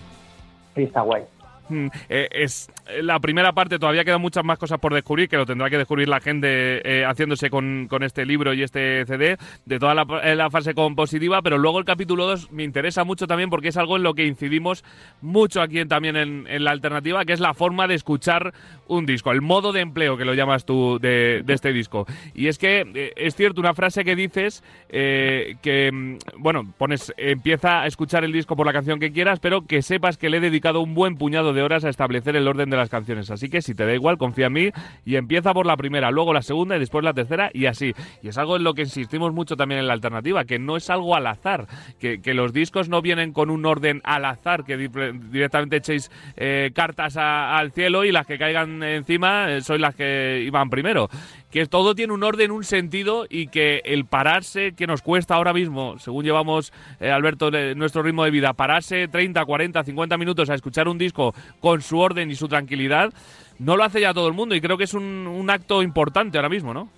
[0.76, 1.24] y está guay.
[1.70, 2.70] Mm, eh, es
[3.02, 6.08] la primera parte, todavía quedan muchas más cosas por descubrir, que lo tendrá que descubrir
[6.08, 6.48] la gente
[6.84, 11.42] eh, haciéndose con, con, este libro y este CD, de toda la, eh, fase compositiva,
[11.42, 14.26] pero luego el capítulo 2 me interesa mucho también porque es algo en lo que
[14.26, 14.84] incidimos
[15.22, 18.54] mucho aquí también en, en, la alternativa, que es la forma de escuchar
[18.88, 22.06] un disco, el modo de empleo que lo llamas tú de, este disco.
[22.34, 27.88] Y es que es cierto, una frase que dices que, mm, bueno, pones, empieza a
[27.88, 30.82] escuchar el disco por la canción que quieras, pero que sepas que le he dedicado
[30.82, 33.32] un buen puñado de horas a establecer el orden de las canciones.
[33.32, 34.70] Así que si te da igual, confía en mí
[35.06, 37.94] y empieza por la primera, luego la segunda y después la tercera y así.
[38.22, 40.90] Y es algo en lo que insistimos mucho también en la alternativa, que no es
[40.90, 41.68] algo al azar,
[42.00, 47.16] que, los discos no vienen con un orden al azar, que directamente echéis eh, cartas
[47.16, 51.10] al cielo y las que caigan encima eh, sois las que iban primero
[51.56, 55.54] que todo tiene un orden, un sentido y que el pararse que nos cuesta ahora
[55.54, 60.56] mismo, según llevamos, eh, Alberto, nuestro ritmo de vida, pararse 30, 40, 50 minutos a
[60.56, 63.14] escuchar un disco con su orden y su tranquilidad,
[63.58, 66.38] no lo hace ya todo el mundo y creo que es un, un acto importante
[66.38, 66.90] ahora mismo, ¿no?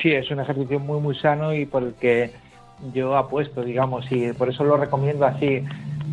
[0.00, 2.32] Sí, es un ejercicio muy, muy sano y por el que
[2.92, 5.64] yo apuesto, digamos, y por eso lo recomiendo así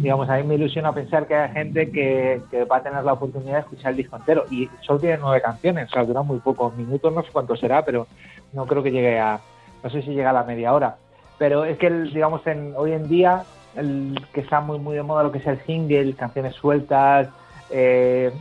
[0.02, 3.56] digamos, a mí me ilusiona pensar que hay gente que, va a tener la oportunidad
[3.56, 4.46] de escuchar el disco entero.
[4.50, 7.84] Y solo tiene nueve canciones, o sea, dura muy pocos minutos, no sé cuánto será,
[7.84, 8.08] pero
[8.54, 9.40] no creo que llegue a,
[9.84, 10.96] no sé si llega a la media hora.
[11.38, 13.44] Pero es que, digamos, en, hoy en día,
[13.76, 17.30] el, que está muy, muy de moda lo que es el single, canciones sueltas,
[17.70, 18.32] eh,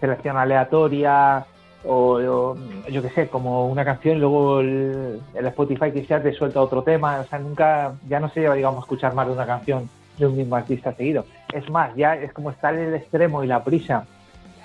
[0.00, 1.46] selección aleatoria,
[1.86, 2.54] o,
[2.88, 6.82] yo qué sé, como una canción y luego el, el Spotify quizás te suelta otro
[6.82, 9.88] tema, o sea, nunca, ya no se lleva, digamos, a escuchar más de una canción
[10.18, 11.24] de un mismo artista seguido.
[11.52, 14.06] Es más, ya es como estar en el extremo y la prisa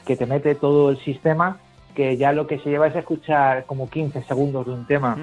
[0.06, 1.58] que te mete todo el sistema,
[1.96, 5.18] que ya lo que se lleva es escuchar como 15 segundos de un tema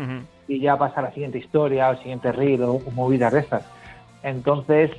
[0.47, 3.65] y ya pasa a la siguiente historia o el siguiente reel o, movidas de estas.
[4.23, 4.91] Entonces,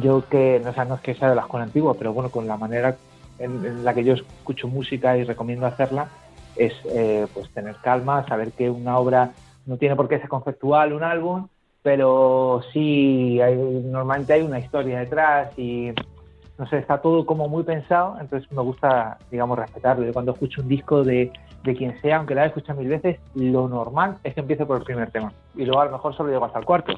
[0.00, 2.56] yo que, no, no es que sea de la escuela antigua, pero bueno, con la
[2.56, 2.96] manera
[3.38, 6.08] en, la que yo escucho música y recomiendo hacerla,
[6.56, 9.32] es eh, pues tener calma, saber que una obra
[9.66, 11.48] no tiene por qué ser conceptual, un álbum,
[11.82, 15.92] pero sí, hay, normalmente hay una historia detrás y
[16.58, 20.06] no sé, está todo como muy pensado, entonces me gusta, digamos, respetarlo.
[20.06, 21.30] Yo cuando escucho un disco de,
[21.62, 24.78] de quien sea, aunque la haya escuchado mil veces, lo normal es que empiece por
[24.78, 26.94] el primer tema y luego a lo mejor solo llego hasta el cuarto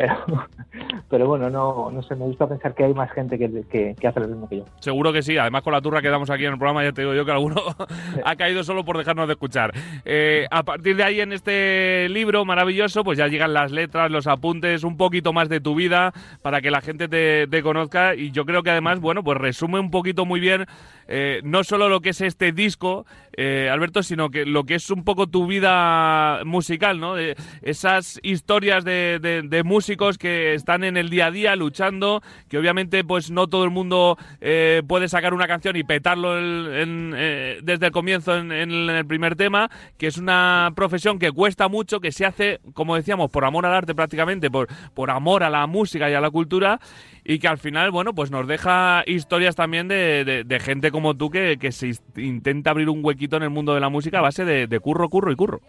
[0.00, 0.16] pero,
[1.10, 4.20] pero bueno, no, no sé, me gusta pensar que hay más gente que, que, hace
[4.20, 4.64] lo mismo que yo.
[4.78, 7.02] Seguro que sí, además con la turra que damos aquí en el programa, ya te
[7.02, 7.60] digo yo que alguno
[8.24, 9.72] ha caído solo por dejarnos de escuchar.
[10.06, 14.26] Eh, a partir de ahí en este libro maravilloso, pues ya llegan las letras, los
[14.26, 18.30] apuntes, un poquito más de tu vida para que la gente te, te conozca y
[18.30, 20.66] yo creo que además, bueno, pues resume un poquito muy bien
[21.12, 23.04] eh, no solo lo que es este disco,
[23.36, 27.16] eh, Alberto, sino que lo que es un poco tu vida musical, ¿no?
[27.16, 32.56] De esas historias de, de, músicos que están en el día a día luchando, que
[32.58, 37.90] obviamente pues no todo el mundo eh, puede sacar una canción y petarlo desde el
[37.90, 42.60] comienzo en, el primer tema, que es una profesión que cuesta mucho, que se hace,
[42.72, 46.20] como decíamos, por amor al arte prácticamente, por, por amor a la música y a
[46.20, 46.78] la cultura,
[47.24, 51.30] y que al final, bueno, pues nos deja historias también de, de, gente como tú
[51.30, 54.44] que, que, se intenta abrir un huequito en el mundo de la música a base
[54.44, 55.60] de, curro, curro y curro.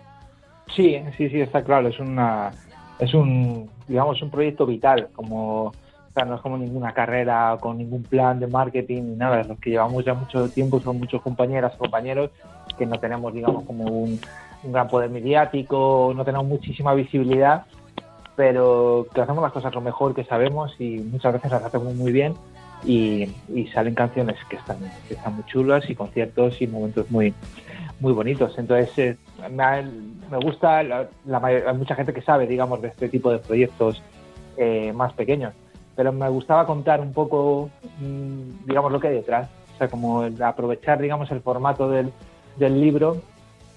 [0.76, 2.52] Sí, sí, sí, está claro, es una
[3.02, 5.74] es un digamos un proyecto vital, como
[6.16, 10.06] no es como ninguna carrera con ningún plan de marketing ni nada, los que llevamos
[10.06, 12.30] ya mucho tiempo son muchos compañeras, compañeros
[12.78, 14.20] que no tenemos digamos como un,
[14.64, 17.66] un gran poder mediático, no tenemos muchísima visibilidad
[18.36, 22.12] pero que hacemos las cosas lo mejor que sabemos y muchas veces las hacemos muy
[22.12, 22.34] bien
[22.84, 23.30] y,
[23.74, 27.34] salen canciones que están, que están muy chulas y conciertos y momentos muy
[28.02, 28.58] muy bonitos.
[28.58, 29.18] Entonces, eh,
[29.50, 34.02] me, gusta, la, hay mucha gente que sabe, digamos, de este tipo de proyectos
[34.58, 35.54] eh, más pequeños,
[35.96, 39.50] pero me gustaba contar un poco, mm, digamos, lo que hay detrás.
[39.76, 42.12] O sea, como aprovechar, digamos, el formato del,
[42.58, 43.22] del libro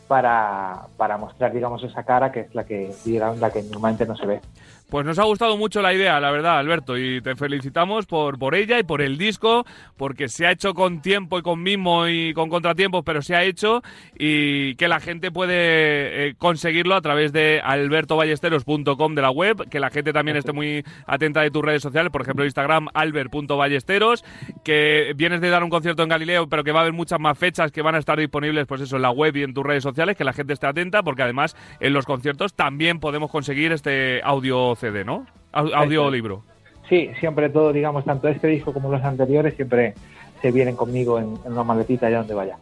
[0.09, 2.93] para, para mostrar, digamos, esa cara que es la que,
[3.39, 4.41] la que normalmente no se ve.
[4.89, 8.55] Pues nos ha gustado mucho la idea, la verdad, Alberto, y te felicitamos por, por
[8.55, 9.65] ella y por el disco,
[9.97, 13.43] porque se ha hecho con tiempo y con mimo y con contratiempos, pero se ha
[13.43, 13.83] hecho
[14.19, 19.81] y que la gente puede eh, conseguirlo a través de albertoballesteros.com de la web, que
[19.81, 24.23] la gente también esté muy atenta de tus redes sociales, por ejemplo Instagram albert.ballesteros,
[24.65, 27.39] que vienes de dar un concierto en Galileo, pero que va a haber muchas más
[27.39, 29.83] fechas que van a estar disponibles, pues eso, en la web y en tus redes
[29.83, 34.21] sociales, que la gente esté atenta, porque además en los conciertos también podemos conseguir este
[34.23, 35.27] audio CD, ¿no?
[35.53, 36.43] Audio libro.
[36.89, 39.95] Sí, siempre todo, digamos, tanto este disco como los anteriores, siempre
[40.43, 42.59] se vienen conmigo en, una maletita allá donde vaya.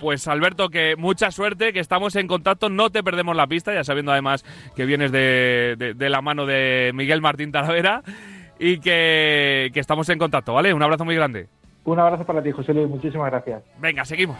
[0.00, 3.84] Pues Alberto, que mucha suerte, que estamos en contacto, no te perdemos la pista, ya
[3.84, 4.44] sabiendo además
[4.76, 8.02] que vienes de, la mano de Miguel Martín Talavera
[8.58, 10.74] y que, que estamos en contacto, ¿vale?
[10.74, 11.48] Un abrazo muy grande.
[11.84, 13.62] Un abrazo para ti, José Luis, muchísimas gracias.
[13.78, 14.38] Venga, seguimos.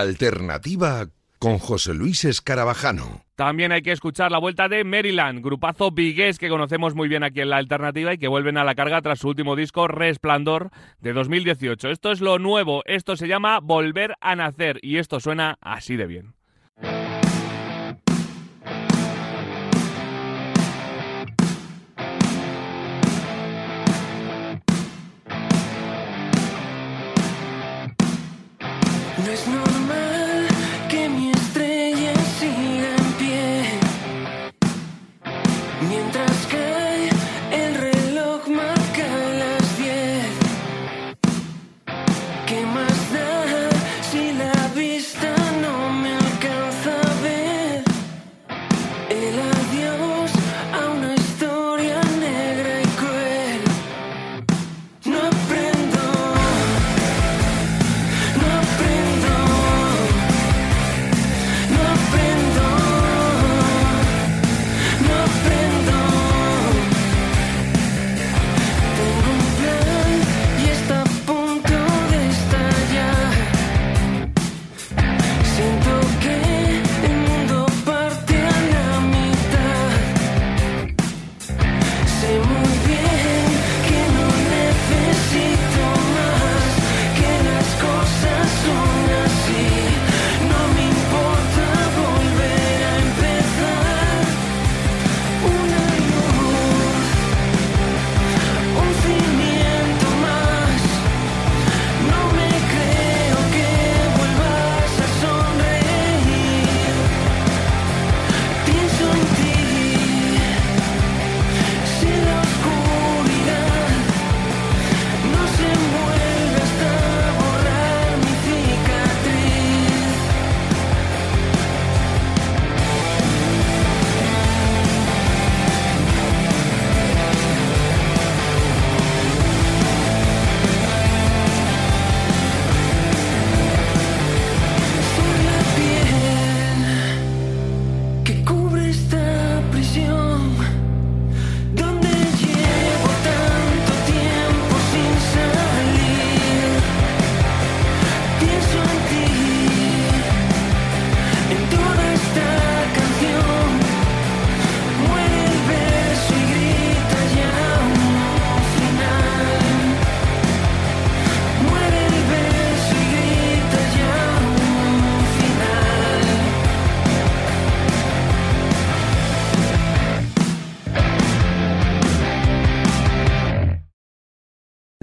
[0.00, 1.06] Alternativa
[1.38, 3.24] con José Luis Escarabajano.
[3.34, 7.40] También hay que escuchar la vuelta de Maryland, grupazo vigués que conocemos muy bien aquí
[7.40, 10.70] en La Alternativa y que vuelven a la carga tras su último disco Resplandor
[11.00, 11.88] de 2018.
[11.88, 16.06] Esto es lo nuevo, esto se llama Volver a Nacer y esto suena así de
[16.06, 16.34] bien.
[29.16, 29.79] No es nuevo.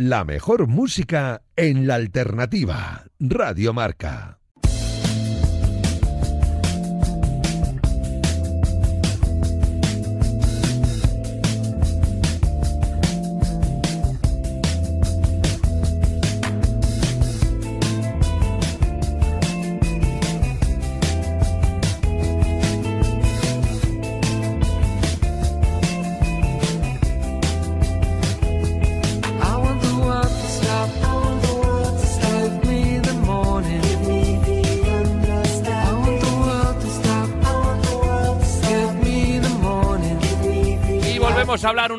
[0.09, 3.03] La mejor música en la alternativa.
[3.19, 4.36] Radio Marca.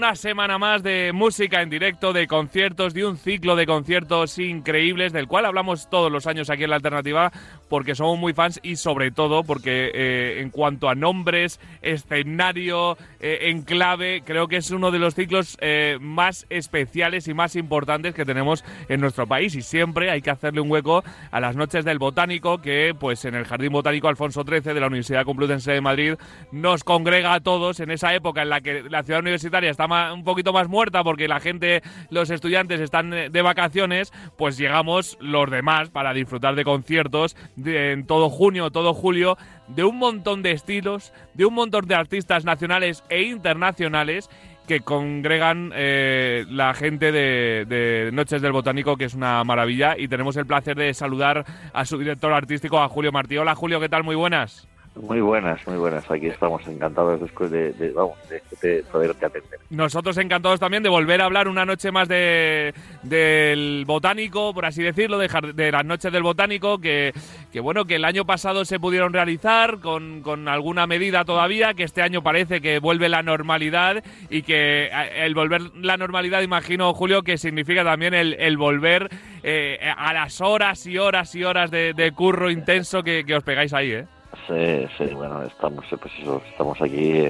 [0.08, 5.12] Una semana más de música en directo, de conciertos, de un ciclo de conciertos increíbles,
[5.12, 7.30] del cual hablamos todos los años aquí en la alternativa,
[7.68, 13.50] porque somos muy fans y sobre todo porque eh, en cuanto a nombres, escenario, eh,
[13.50, 18.24] enclave, creo que es uno de los ciclos eh, más especiales y más importantes que
[18.24, 19.54] tenemos en nuestro país.
[19.56, 23.34] Y siempre hay que hacerle un hueco a las noches del botánico, que pues en
[23.34, 26.14] el Jardín Botánico Alfonso XIII de la Universidad Complutense de Madrid
[26.50, 30.24] nos congrega a todos en esa época en la que la ciudad universitaria está un
[30.24, 35.90] poquito más muerta porque la gente, los estudiantes están de vacaciones, pues llegamos los demás
[35.90, 39.36] para disfrutar de conciertos en todo junio, todo julio,
[39.68, 44.28] de un montón de estilos, de un montón de artistas nacionales e internacionales
[44.68, 49.96] que congregan eh, la gente de, de, Noches del Botánico, que es una maravilla.
[49.98, 53.38] Y tenemos el placer de saludar a su director artístico, a Julio Martí.
[53.38, 54.04] Hola Julio, ¿qué tal?
[54.04, 54.68] Muy buenas.
[55.00, 56.10] Muy buenas, muy buenas.
[56.10, 58.18] Aquí estamos encantados después de, de, vamos,
[58.60, 59.60] de, poderte atender.
[59.70, 62.74] Nosotros encantados también de volver a hablar una noche más de,
[63.04, 67.12] del botánico, por así decirlo, de, de las noches del botánico, que,
[67.52, 71.84] que, bueno, que el año pasado se pudieron realizar con, con, alguna medida todavía, que
[71.84, 77.22] este año parece que vuelve la normalidad y que el volver la normalidad, imagino, Julio,
[77.22, 79.08] que significa también el, el volver
[79.44, 83.92] eh, a las horas y horas y horas de, curro intenso que os pegáis ahí,
[83.92, 84.06] ¿eh?
[84.46, 87.24] Sí, sí, bueno, estamos, pues eso, estamos aquí,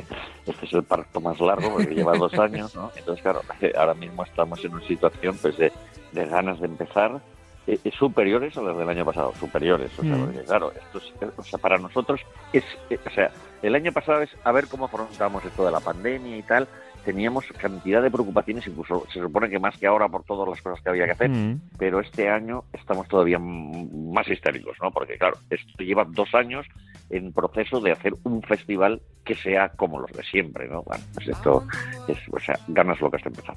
[0.47, 2.91] este es el parto más largo porque lleva dos años, ¿no?
[2.97, 3.43] Entonces, claro,
[3.77, 5.73] ahora mismo estamos en una situación pues de,
[6.13, 7.21] ganas de empezar
[7.67, 10.25] eh, eh, superiores a las del año pasado, superiores, o sea, mm.
[10.25, 12.21] porque claro, esto es, o sea, para nosotros
[12.53, 13.31] es, eh, o sea,
[13.63, 16.69] el año pasado es a ver cómo afrontamos esto de la pandemia y tal,
[17.05, 20.81] teníamos cantidad de preocupaciones, incluso se supone que más que ahora por todas las cosas
[20.83, 21.61] que había que hacer, mm.
[21.79, 24.91] pero este año estamos todavía más histéricos, ¿no?
[24.91, 26.67] Porque claro, esto lleva dos años
[27.11, 30.83] en proceso de hacer un festival que sea como los de siempre, ¿no?
[30.85, 31.63] Bueno, pues esto
[32.09, 33.57] es, o sea, ganas locas de empezar.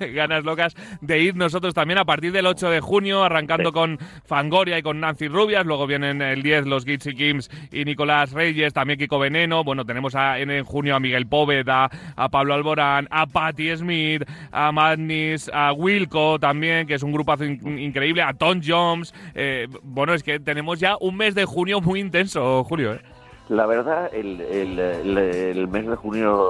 [0.14, 4.78] ganas locas de ir nosotros también a partir del 8 de junio, arrancando con Fangoria
[4.78, 8.96] y con Nancy Rubias, luego vienen el 10 los Gitzy Kims y Nicolás Reyes, también
[8.96, 14.22] Kiko Veneno, bueno, tenemos en, junio a Miguel Poveda, a Pablo Alborán, a Patti Smith,
[14.52, 19.12] a Madness, a Wilco también, que es un grupazo increíble, a Tom Jones.
[19.34, 22.94] Eh, bueno, es que tenemos ya un mes de junio muy intenso, Julio.
[22.94, 23.00] ¿eh?
[23.48, 26.48] La verdad, el, mes de junio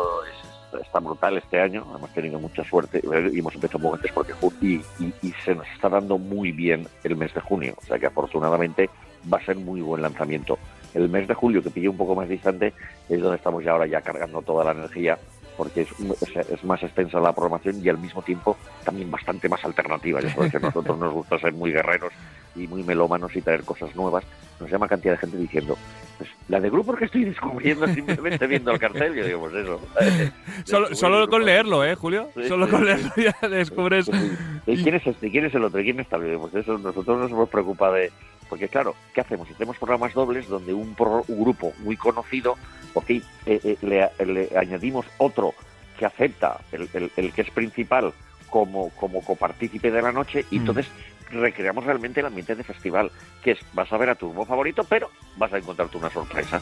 [0.81, 3.03] está brutal este año, hemos tenido mucha suerte
[3.33, 4.83] y hemos empezado poco antes porque y,
[5.45, 8.91] se nos está dando muy bien el mes de junio, o sea que afortunadamente
[9.33, 10.59] va a ser muy buen lanzamiento.
[10.95, 12.73] El mes de julio, que pille un poco más distante,
[13.09, 15.19] es donde estamos ya ahora ya cargando toda la energía
[15.57, 15.89] porque es,
[16.51, 20.21] es, más extensa la programación y al mismo tiempo también bastante más alternativa.
[20.21, 22.13] Ya sabes que a nosotros nos gusta ser muy guerreros
[22.55, 24.25] y muy melómanos y traer cosas nuevas.
[24.61, 25.77] Nos llama cantidad de gente diciendo,
[26.17, 29.81] pues, la de grupos que estoy descubriendo simplemente viendo el cartel, yo digo, pues eso.
[30.65, 32.31] solo, solo con leerlo, ¿eh, Julio?
[32.49, 34.11] solo con leerlo ya descubres.
[34.67, 35.31] ¿Y quién es este?
[35.31, 35.81] ¿Quién es el otro?
[35.83, 36.19] ¿Quién está?
[36.19, 38.11] Pues eso, nosotros nos hemos preocupado de...
[38.49, 39.51] Porque claro, ¿qué hacemos?
[39.51, 42.57] Hacemos programas dobles donde un, un grupo muy conocido
[42.97, 45.55] ok, eh, eh, le, añadimos otro
[45.99, 48.13] que acepta el, que es principal
[48.49, 50.61] como, como copartícipe de la noche y mm.
[50.61, 50.87] entonces
[51.31, 53.11] recreamos realmente el ambiente de festival,
[53.43, 56.61] que es, vas a ver a tu grupo favorito, pero vas a encontrarte una sorpresa.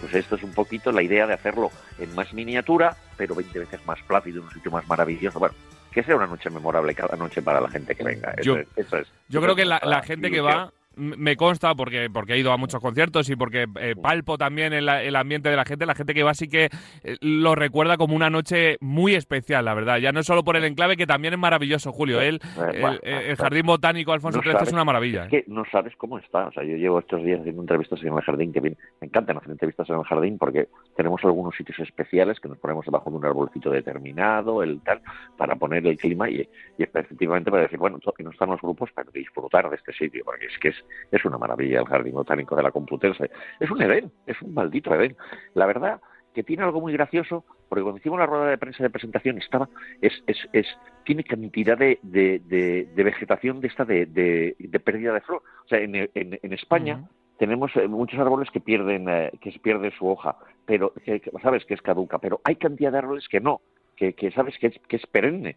[0.00, 3.80] Pues esto es un poquito la idea de hacerlo en más miniatura, pero 20 veces
[3.86, 5.38] más plácido, en un sitio más maravilloso.
[5.38, 5.54] Bueno,
[5.90, 8.34] que sea una noche memorable cada noche para la gente que venga.
[8.42, 12.38] Yo, eso es, yo creo que la gente que va me consta porque, porque he
[12.38, 15.86] ido a muchos conciertos y porque eh, palpo también el, el, ambiente de la gente.
[15.86, 16.68] La gente que va sí que
[17.04, 19.98] eh, lo recuerda como una noche muy especial, la verdad.
[19.98, 22.20] Ya no solo por el enclave, que también es maravilloso, Julio.
[22.20, 22.40] El,
[23.02, 25.24] el, Jardín Botánico Alfonso XIII es una maravilla.
[25.24, 26.46] Es que no sabes cómo está.
[26.46, 29.50] O sea, yo llevo estos días haciendo entrevistas en el jardín, que me encantan hacer
[29.50, 33.24] entrevistas en el jardín porque tenemos algunos sitios especiales que nos ponemos debajo de un
[33.24, 35.02] arbolcito determinado, el tal,
[35.36, 38.90] para poner el clima y, y efectivamente para decir, bueno, aquí no están los grupos
[38.92, 42.56] para disfrutar de este sitio, porque es que es es una maravilla el Jardín Botánico
[42.56, 43.30] de la Complutense.
[43.60, 45.16] Es un Edén, es un maldito Edén.
[45.54, 46.00] La verdad
[46.36, 49.70] que tiene algo muy gracioso, porque cuando hicimos la rueda de prensa de presentación estaba,
[50.02, 50.66] es, es, es
[51.04, 55.42] tiene cantidad de, de, vegetación de esta de, pérdida de flor.
[55.64, 57.08] O sea, en, en, España
[57.38, 60.92] tenemos eh, muchos árboles que pierden, eh, que se pierde su hoja, pero
[61.42, 63.62] sabes que es caduca, pero hay cantidad de árboles que no,
[63.96, 65.56] que, que sabes que es, que es perenne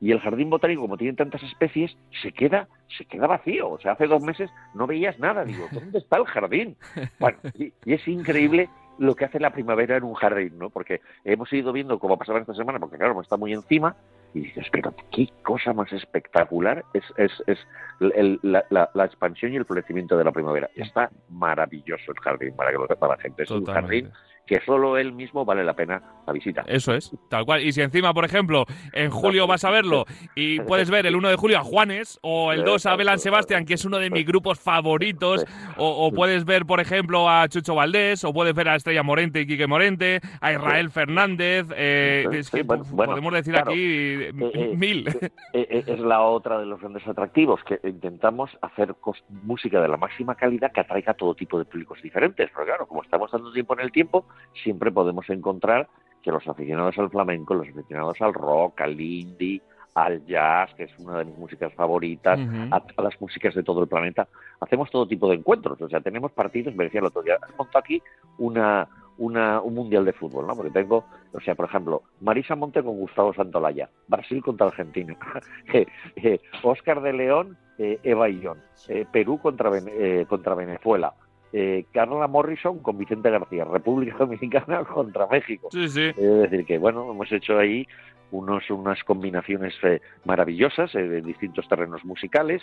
[0.00, 3.70] y el jardín botánico, como tiene tantas especies, se queda, se queda vacío.
[3.70, 5.44] O sea, hace dos meses no veías nada.
[5.44, 6.76] Digo, ¿dónde está el jardín?
[7.18, 10.70] Bueno, y, es increíble lo que hace la primavera en un jardín, ¿no?
[10.70, 13.94] Porque hemos ido viendo cómo pasaba esta semana, porque claro, está muy encima,
[14.32, 17.58] y dices, pero qué cosa más espectacular es, es, es
[17.98, 20.70] la, la, expansión y el florecimiento de la primavera.
[20.76, 23.42] Está maravilloso el jardín para, que lo, para la gente.
[23.42, 24.10] Es un jardín
[24.46, 26.64] que solo él mismo vale la pena la visita.
[26.66, 27.62] Eso es, tal cual.
[27.62, 31.28] Y si encima, por ejemplo, en julio vas a verlo y puedes ver el 1
[31.28, 34.26] de julio a Juanes o el 2 a Belan Sebastián, que es uno de mis
[34.26, 35.44] grupos favoritos,
[35.76, 39.40] o, o puedes ver, por ejemplo, a Chucho Valdés, o puedes ver a Estrella Morente
[39.40, 43.70] y Quique Morente, a Israel Fernández, eh, es que bueno, podemos decir claro.
[43.70, 45.08] aquí Eh, eh, mil.
[45.52, 48.94] eh, es la otra de los grandes atractivos, que intentamos hacer
[49.28, 52.50] música de la máxima calidad que atraiga a todo tipo de públicos diferentes.
[52.52, 54.26] Pero claro, como estamos dando tiempo en el tiempo,
[54.62, 55.88] siempre podemos encontrar
[56.22, 59.62] que los aficionados al flamenco, los aficionados al rock, al indie,
[59.94, 62.38] al jazz, que es una de mis músicas favoritas,
[62.70, 64.28] a, a las músicas de todo el planeta,
[64.60, 65.80] hacemos todo tipo de encuentros.
[65.80, 68.02] O sea, tenemos partidos, me decía el otro día, has montado aquí
[68.38, 68.86] una,
[69.18, 70.54] una, un mundial de fútbol, ¿no?
[70.54, 75.16] Porque tengo, o sea, por ejemplo, Marisa Monte con Gustavo Santolaya, Brasil contra Argentina,
[75.72, 78.58] eh, eh, Oscar de León, eh, Eva Illón,
[78.88, 81.14] eh, Perú contra, eh, contra Venezuela,
[81.52, 85.68] eh, Carla Morrison con Vicente García, República Dominicana contra México.
[85.70, 86.12] Sí, sí.
[86.16, 87.86] Es decir, que bueno, hemos hecho ahí
[88.30, 92.62] unos, unas combinaciones eh, maravillosas eh, de distintos terrenos musicales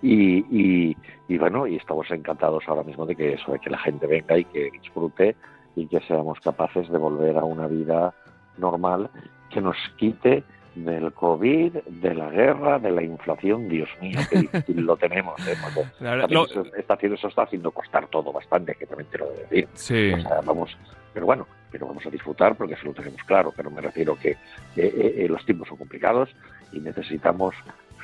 [0.00, 3.78] y, y, y bueno, y estamos encantados ahora mismo de que eso, de que la
[3.78, 5.34] gente venga y que disfrute
[5.74, 8.14] y que seamos capaces de volver a una vida
[8.58, 9.10] normal
[9.50, 10.44] que nos quite
[10.84, 15.34] del COVID, de la guerra, de la inflación, Dios mío, qué difícil lo tenemos.
[15.46, 15.54] ¿eh?
[16.28, 19.36] Lo- eso, está haciendo, eso está haciendo costar todo bastante, que también te lo he
[19.36, 19.68] de decir.
[19.74, 20.12] sí.
[20.12, 20.76] O sea, vamos,
[21.12, 24.30] pero bueno, pero vamos a disfrutar porque eso lo tenemos claro, pero me refiero que
[24.30, 24.36] eh,
[24.76, 26.30] eh, eh, los tiempos son complicados
[26.72, 27.54] y necesitamos,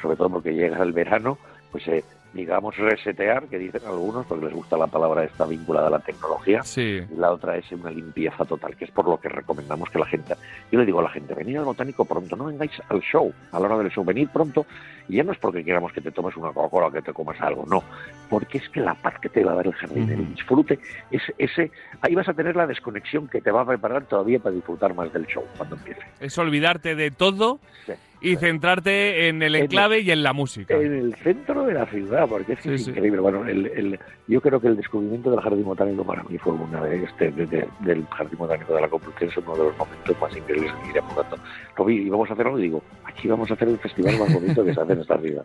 [0.03, 1.39] sobre todo porque llega el verano,
[1.73, 2.05] pues eh,
[2.35, 6.63] digamos resetear, que dicen algunos, porque les gusta la palabra esta vinculada a la tecnología,
[6.65, 7.01] Sí.
[7.11, 10.07] y la otra es una limpieza total, que es por lo que recomendamos que la
[10.07, 10.35] gente,
[10.71, 13.61] yo le digo a la gente, venid al botánico pronto, no vengáis al show, a
[13.61, 14.67] la hora del show, venid pronto,
[15.09, 17.41] y ya no es porque queramos que te tomes una Coca-Cola o que te comas
[17.41, 17.85] algo, no,
[18.29, 20.79] porque es que la paz que te va a dar el jardín, el disfrute,
[21.11, 21.71] ese, ese,
[22.01, 25.13] ahí vas a tener la desconexión que te va a preparar todavía para disfrutar más
[25.13, 26.01] del show cuando empiece.
[26.21, 27.93] Es olvidarte de todo Sí.
[28.25, 30.75] Y centrarte en el En- enclave y en la música.
[30.77, 32.91] En el centro de la ciudad, porque es, que Sí, es sí.
[32.91, 33.21] increíble.
[33.21, 36.83] Bueno, el, el- yo creo que el descubrimiento del jardín botánico para mí fue una
[36.85, 40.37] de este, de- de- del jardín botánico de la Complutense, uno de los momentos más
[40.37, 41.37] increíbles que iré apuntando.
[41.77, 44.33] Lo vi y vamos a hacerlo y digo, aquí vamos a hacer el festival más
[44.35, 45.45] bonito que se hace en esta ciudad.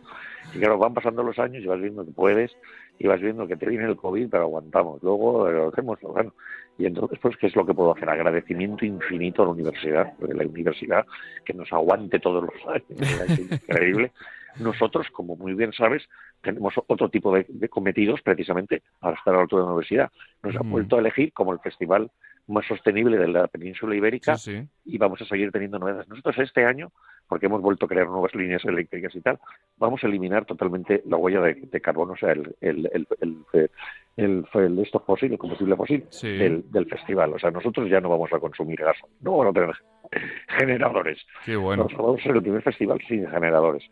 [0.56, 2.52] Y claro, van pasando los años y vas viendo que puedes,
[2.98, 5.02] y vas viendo que te viene el COVID, pero aguantamos.
[5.04, 6.34] Luego lo hacemos, bueno.
[6.80, 8.10] Y entonces, pues, ¿qué es lo que puedo hacer?
[8.10, 11.06] Agradecimiento infinito a la universidad, porque la universidad
[11.46, 12.86] que nos aguante todos los años,
[13.30, 14.12] es increíble.
[14.60, 16.04] Nosotros, como muy bien sabes,
[16.42, 20.12] tenemos otro tipo de, de cometidos precisamente para estar a la altura de la universidad.
[20.42, 20.72] Nos han Mm.
[20.72, 22.10] vuelto a elegir como el festival
[22.48, 24.68] más sostenible de la península ibérica Sí, sí.
[24.86, 26.08] y vamos a seguir teniendo novedades.
[26.08, 26.92] Nosotros este año,
[27.30, 29.40] porque hemos vuelto a crear nuevas líneas eléctricas y tal,
[29.78, 32.90] vamos a eliminar totalmente la huella de, de carbono, o sea, el, el,
[33.22, 36.28] el, el, esto fósil, el combustible fósil Sí.
[36.28, 37.32] del, del festival.
[37.34, 39.76] O sea, nosotros ya no vamos a consumir gas, no vamos a tener
[40.58, 41.20] generadores.
[41.46, 41.84] Qué bueno.
[41.84, 43.84] Nosotros vamos a ser el primer festival sin generadores.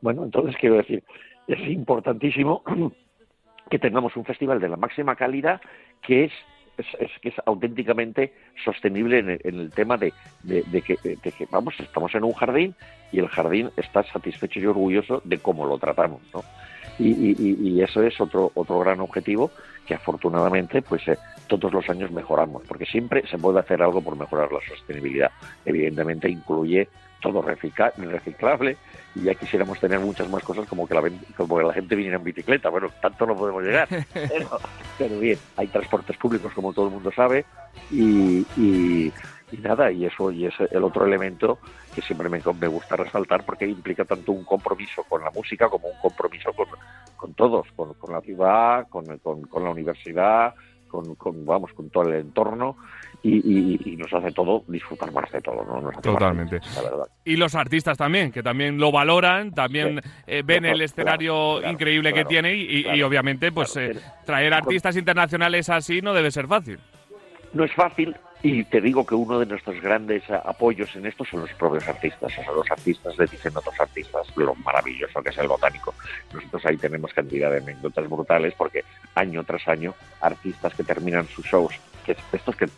[0.00, 1.02] Bueno, entonces quiero decir,
[1.46, 2.62] es importantísimo
[3.70, 5.60] que tengamos un festival de la máxima calidad
[6.02, 6.32] que es,
[6.80, 8.32] es, es- que es auténticamente
[8.64, 10.12] sostenible en el, en el tema de,
[10.42, 12.74] de- que, de que, vamos, estamos en un jardín
[13.12, 16.42] y el jardín está satisfecho y orgulloso de cómo lo tratamos, ¿no?
[16.98, 17.32] Y-
[17.76, 19.50] y eso es otro otro gran objetivo
[19.86, 21.16] que afortunadamente pues eh,
[21.46, 25.30] todos los años mejoramos porque siempre se puede hacer algo por mejorar la sostenibilidad
[25.64, 26.88] evidentemente incluye
[27.20, 28.78] todo recicla- reciclable
[29.14, 31.02] y ya quisiéramos tener muchas más cosas como que la,
[31.36, 32.68] como que la gente viniera en bicicleta.
[32.70, 34.60] Bueno tanto no podemos llegar pero,
[34.96, 37.46] pero bien hay transportes públicos como todo el mundo sabe
[37.88, 39.12] y, y,
[39.50, 41.60] y nada y eso y es el otro elemento
[41.92, 45.88] que siempre me, me gusta resaltar porque implica tanto un compromiso con la música como
[45.88, 46.68] un compromiso con,
[47.16, 50.54] con todos, con, con la ciudad, con, con- con la universidad,
[50.86, 52.76] con, con, vamos, con todo el entorno
[53.22, 55.80] y, y- y nos hace todo disfrutar más de todo, ¿no?
[55.80, 56.58] Nos hace Totalmente.
[56.60, 57.06] felices, la verdad.
[57.24, 61.72] Y los artistas también, que también lo valoran, también eh, ven Claro, el escenario claro,
[61.72, 63.92] increíble claro, que tiene y, y- obviamente pues eh,
[64.24, 66.78] traer artistas internacionales así no debe ser fácil.
[67.52, 71.40] No es fácil y te digo que uno de nuestros grandes apoyos en esto son
[71.40, 72.32] los propios artistas.
[72.38, 75.92] O sea, los artistas le dicen a otros artistas lo maravilloso que es el botánico.
[76.32, 78.82] Nosotros ahí tenemos cantidad de anécdotas brutales porque
[79.14, 82.68] año tras año artistas que terminan sus shows, que estos que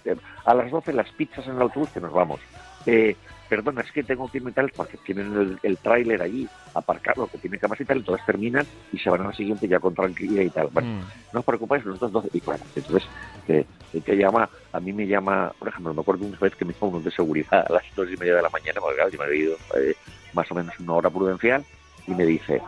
[0.45, 2.41] a las 12 las pizzas en el autobús que nos vamos.
[2.87, 3.17] Eh,
[3.49, 7.37] perdona, es que tengo que irme tal porque tienen el, el tráiler allí aparcado que
[7.39, 10.43] tiene camas y tal, entonces terminan y se van a la siguiente ya con tranquilidad
[10.43, 10.69] y tal.
[10.73, 11.01] Bueno, Mm.
[11.35, 13.09] no os preocupéis, nosotros 12 y bueno, entonces
[13.47, 13.67] que,
[14.01, 16.87] que llama, a mí me llama, por ejemplo, me acuerdo una vez que me hizo
[16.87, 19.25] uno de seguridad a las dos y media de la mañana, porque claro, yo me
[19.27, 19.95] había ido eh,
[20.33, 21.63] más o menos una hora prudencial,
[22.07, 22.61] y me dice,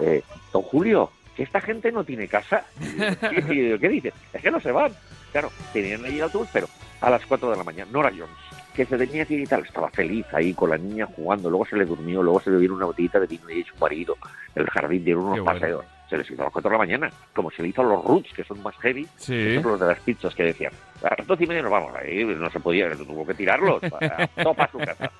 [0.00, 2.64] eh, don Julio, que esta gente no tiene casa.
[2.80, 4.12] Y yo, ¿Qué, qué dice?
[4.32, 4.92] Es que no se van.
[5.32, 6.66] Claro, tenían allí el autobús, pero
[7.00, 7.90] a las 4 de la mañana.
[7.92, 8.28] Nora Jones,
[8.74, 11.66] que se tenía que ir y tal, estaba feliz ahí con la niña jugando, luego
[11.66, 14.16] se le durmió, luego se le dio una botellita de vino y su marido,
[14.54, 15.60] el jardín, dieron unos bueno.
[15.60, 15.84] paseos.
[16.08, 18.02] Se les hizo a las 4 de la mañana, como se le hizo a los
[18.02, 19.34] Roots, que son más heavy, Sí.
[19.34, 20.72] que son los de las pizzas que decían,
[21.02, 24.70] a las 12 y media nos vamos, ahí no se podía, tuvo que tirarlos, para
[24.72, 25.10] su casa.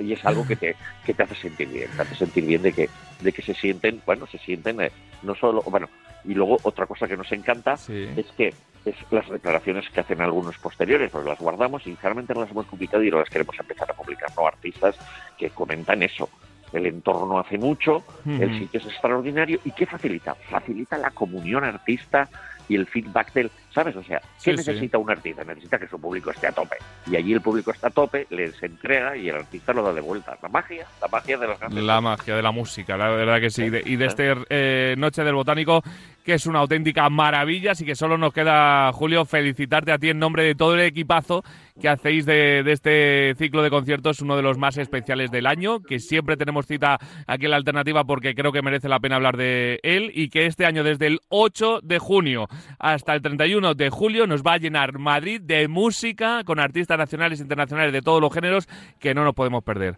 [0.00, 2.72] Y es algo que te, que te hace sentir bien, te hace sentir bien de
[2.72, 2.88] que,
[3.20, 4.92] de que se sienten, bueno, se sienten eh,
[5.24, 5.88] no solo, bueno,
[6.24, 8.08] y luego otra cosa que nos encanta Sí.
[8.16, 8.54] es que
[8.84, 12.66] es las declaraciones que hacen algunos posteriores, pues las guardamos y sinceramente no las hemos
[12.66, 14.46] publicado y no las queremos empezar a publicar, ¿no?
[14.46, 14.96] Artistas
[15.36, 16.28] que comentan eso.
[16.72, 20.34] El entorno hace mucho, el sitio es extraordinario y ¿qué facilita?
[20.34, 22.28] Facilita la comunión artista
[22.68, 23.94] y el feedback del, ¿sabes?
[23.94, 24.56] O sea, ¿qué Sí, sí.
[24.70, 25.44] necesita un artista?
[25.44, 26.76] Necesita que su público esté a tope.
[27.06, 30.00] Y allí el público está a tope, les entrega y el artista lo da de
[30.00, 30.38] vuelta.
[30.42, 33.50] La magia, la magia de las grandes La magia de la música, la verdad que
[33.50, 33.64] sí.
[33.64, 35.82] Y de, y de este eh, Noche del Botánico,
[36.24, 37.72] que es una auténtica maravilla.
[37.72, 41.42] Así que solo nos queda, Julio, felicitarte a ti en nombre de todo el equipazo
[41.78, 45.80] que hacéis de, de este ciclo de conciertos, uno de los más especiales del año,
[45.80, 46.96] que siempre tenemos cita
[47.26, 50.46] aquí en la alternativa porque creo que merece la pena hablar de él y que
[50.46, 52.46] este año, desde el 8 de junio
[52.78, 57.40] hasta el 31 de julio, nos va a llenar Madrid de música con artistas nacionales
[57.40, 58.68] e internacionales de todos los géneros
[59.00, 59.94] que no nos podemos perder.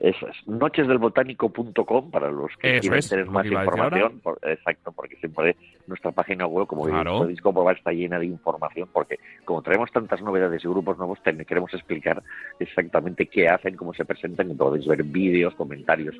[0.00, 4.20] Eso es, nochesdelbotánico.com para los que Eso quieran tener más información.
[4.20, 5.56] por- exacto, porque siempre
[5.86, 7.26] nuestra página web, como Claro.
[7.42, 12.22] comprobar, está llena de información, porque como traemos tantas novedades y grupos nuevos, queremos explicar
[12.58, 16.16] exactamente qué hacen, cómo se presentan, y podéis ver vídeos, comentarios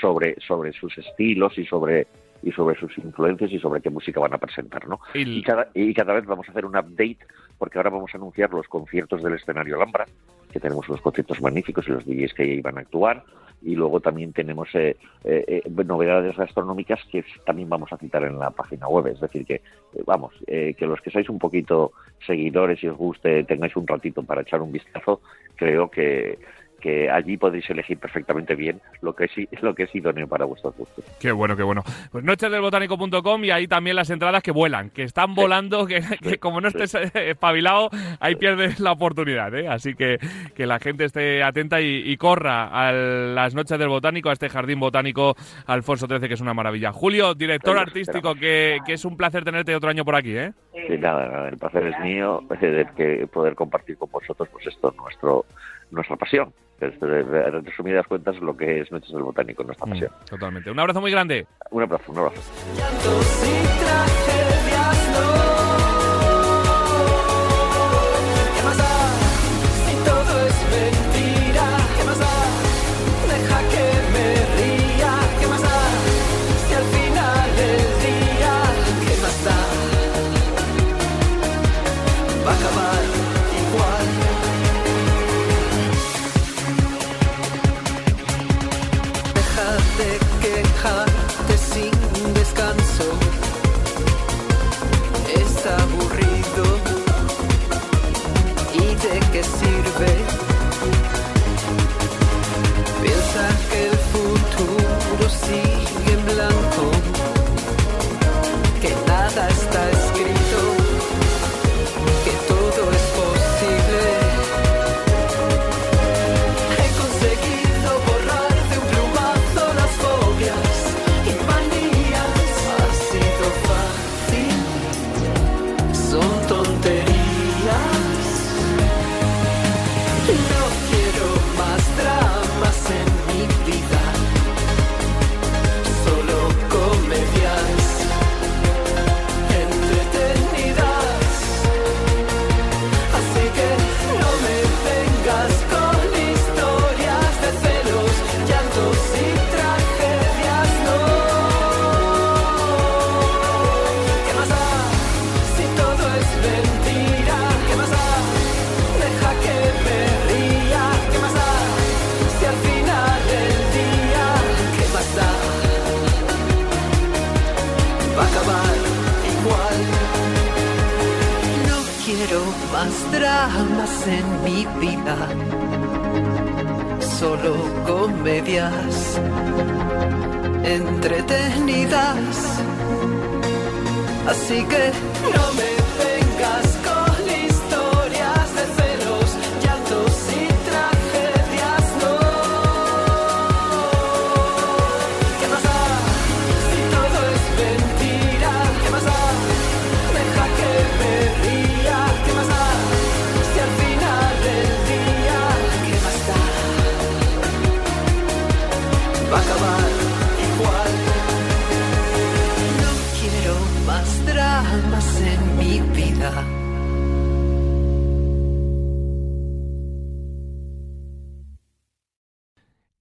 [0.00, 2.06] sobre, sobre sus estilos y sobre
[2.42, 5.00] y sobre sus influencias y sobre qué música van a presentar, ¿no?
[5.14, 7.18] Y- Y cada, y cada vez vamos a hacer un update
[7.58, 10.06] porque ahora vamos a anunciar los conciertos del escenario Alhambra,
[10.52, 13.22] que tenemos unos conciertos magníficos y los DJs que ahí van a actuar.
[13.64, 18.36] Y luego también tenemos eh, eh, eh, novedades gastronómicas que también vamos a citar en
[18.36, 19.06] la página web.
[19.06, 19.62] Es decir, que, eh,
[20.04, 21.92] vamos, eh, que los que seáis un poquito
[22.26, 25.20] seguidores y os guste, tengáis un ratito para echar un vistazo,
[25.54, 26.40] creo que
[26.82, 30.76] que allí podéis elegir perfectamente bien lo que es, lo que es idóneo para vuestros
[30.76, 31.04] gustos.
[31.20, 31.82] Qué bueno, qué bueno.
[32.10, 36.60] Pues nochesdelbotánico.com y ahí también las entradas que vuelan, que están volando, que, que como
[36.60, 37.88] no estés eh, espabilado,
[38.20, 39.54] ahí pierdes la oportunidad.
[39.54, 39.68] ¿eh?
[39.68, 40.18] Así que
[40.54, 44.48] que la gente esté atenta y, y corra a las noches del botánico, a este
[44.48, 46.92] jardín botánico Alfonso XIII, que es una maravilla.
[46.92, 50.36] Julio, director artístico, que, que es un placer tenerte otro año por aquí.
[50.36, 50.52] ¿eh?
[50.88, 54.92] Y nada, nada, el placer es mío de que poder compartir con vosotros pues esto,
[54.96, 55.46] nuestro,
[55.92, 56.52] nuestra pasión.
[56.80, 60.10] Es, En resumidas cuentas, lo que es Noches del Botánico, nuestra pasión.
[60.10, 60.70] Mm, totalmente.
[60.70, 61.46] Un abrazo muy grande.
[61.70, 62.42] Un abrazo, un abrazo.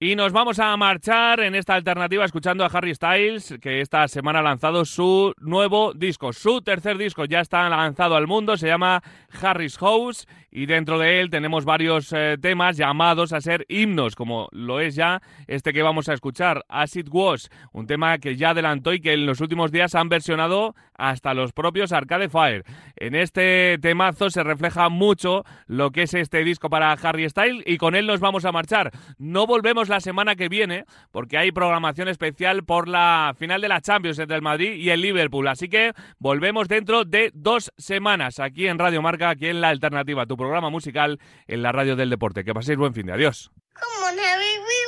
[0.03, 4.39] Y nos vamos a marchar en esta alternativa escuchando a Harry Styles, que esta semana
[4.39, 6.33] ha lanzado su nuevo disco.
[6.33, 9.03] Su tercer disco ya está lanzado al mundo, se llama
[9.43, 14.49] Harry's House y dentro de él tenemos varios eh, temas llamados a ser himnos, como
[14.51, 18.49] lo es ya este que vamos a escuchar, As It Was, un tema que ya
[18.49, 22.65] adelantó y que en los últimos días han versionado hasta los propios Arcade Fire.
[22.95, 27.77] En este temazo se refleja mucho lo que es este disco para Harry Styles y
[27.77, 28.91] con él nos vamos a marchar.
[29.19, 33.81] No volvemos la semana que viene, porque hay programación especial por la final de la
[33.81, 35.47] Champions entre el Madrid y el Liverpool.
[35.47, 40.25] Así que volvemos dentro de dos semanas aquí en Radio Marca, aquí en La Alternativa,
[40.25, 42.43] tu programa musical en la radio del deporte.
[42.43, 43.51] Que paséis buen fin de adiós.
[43.73, 44.81] Come on, Harry, we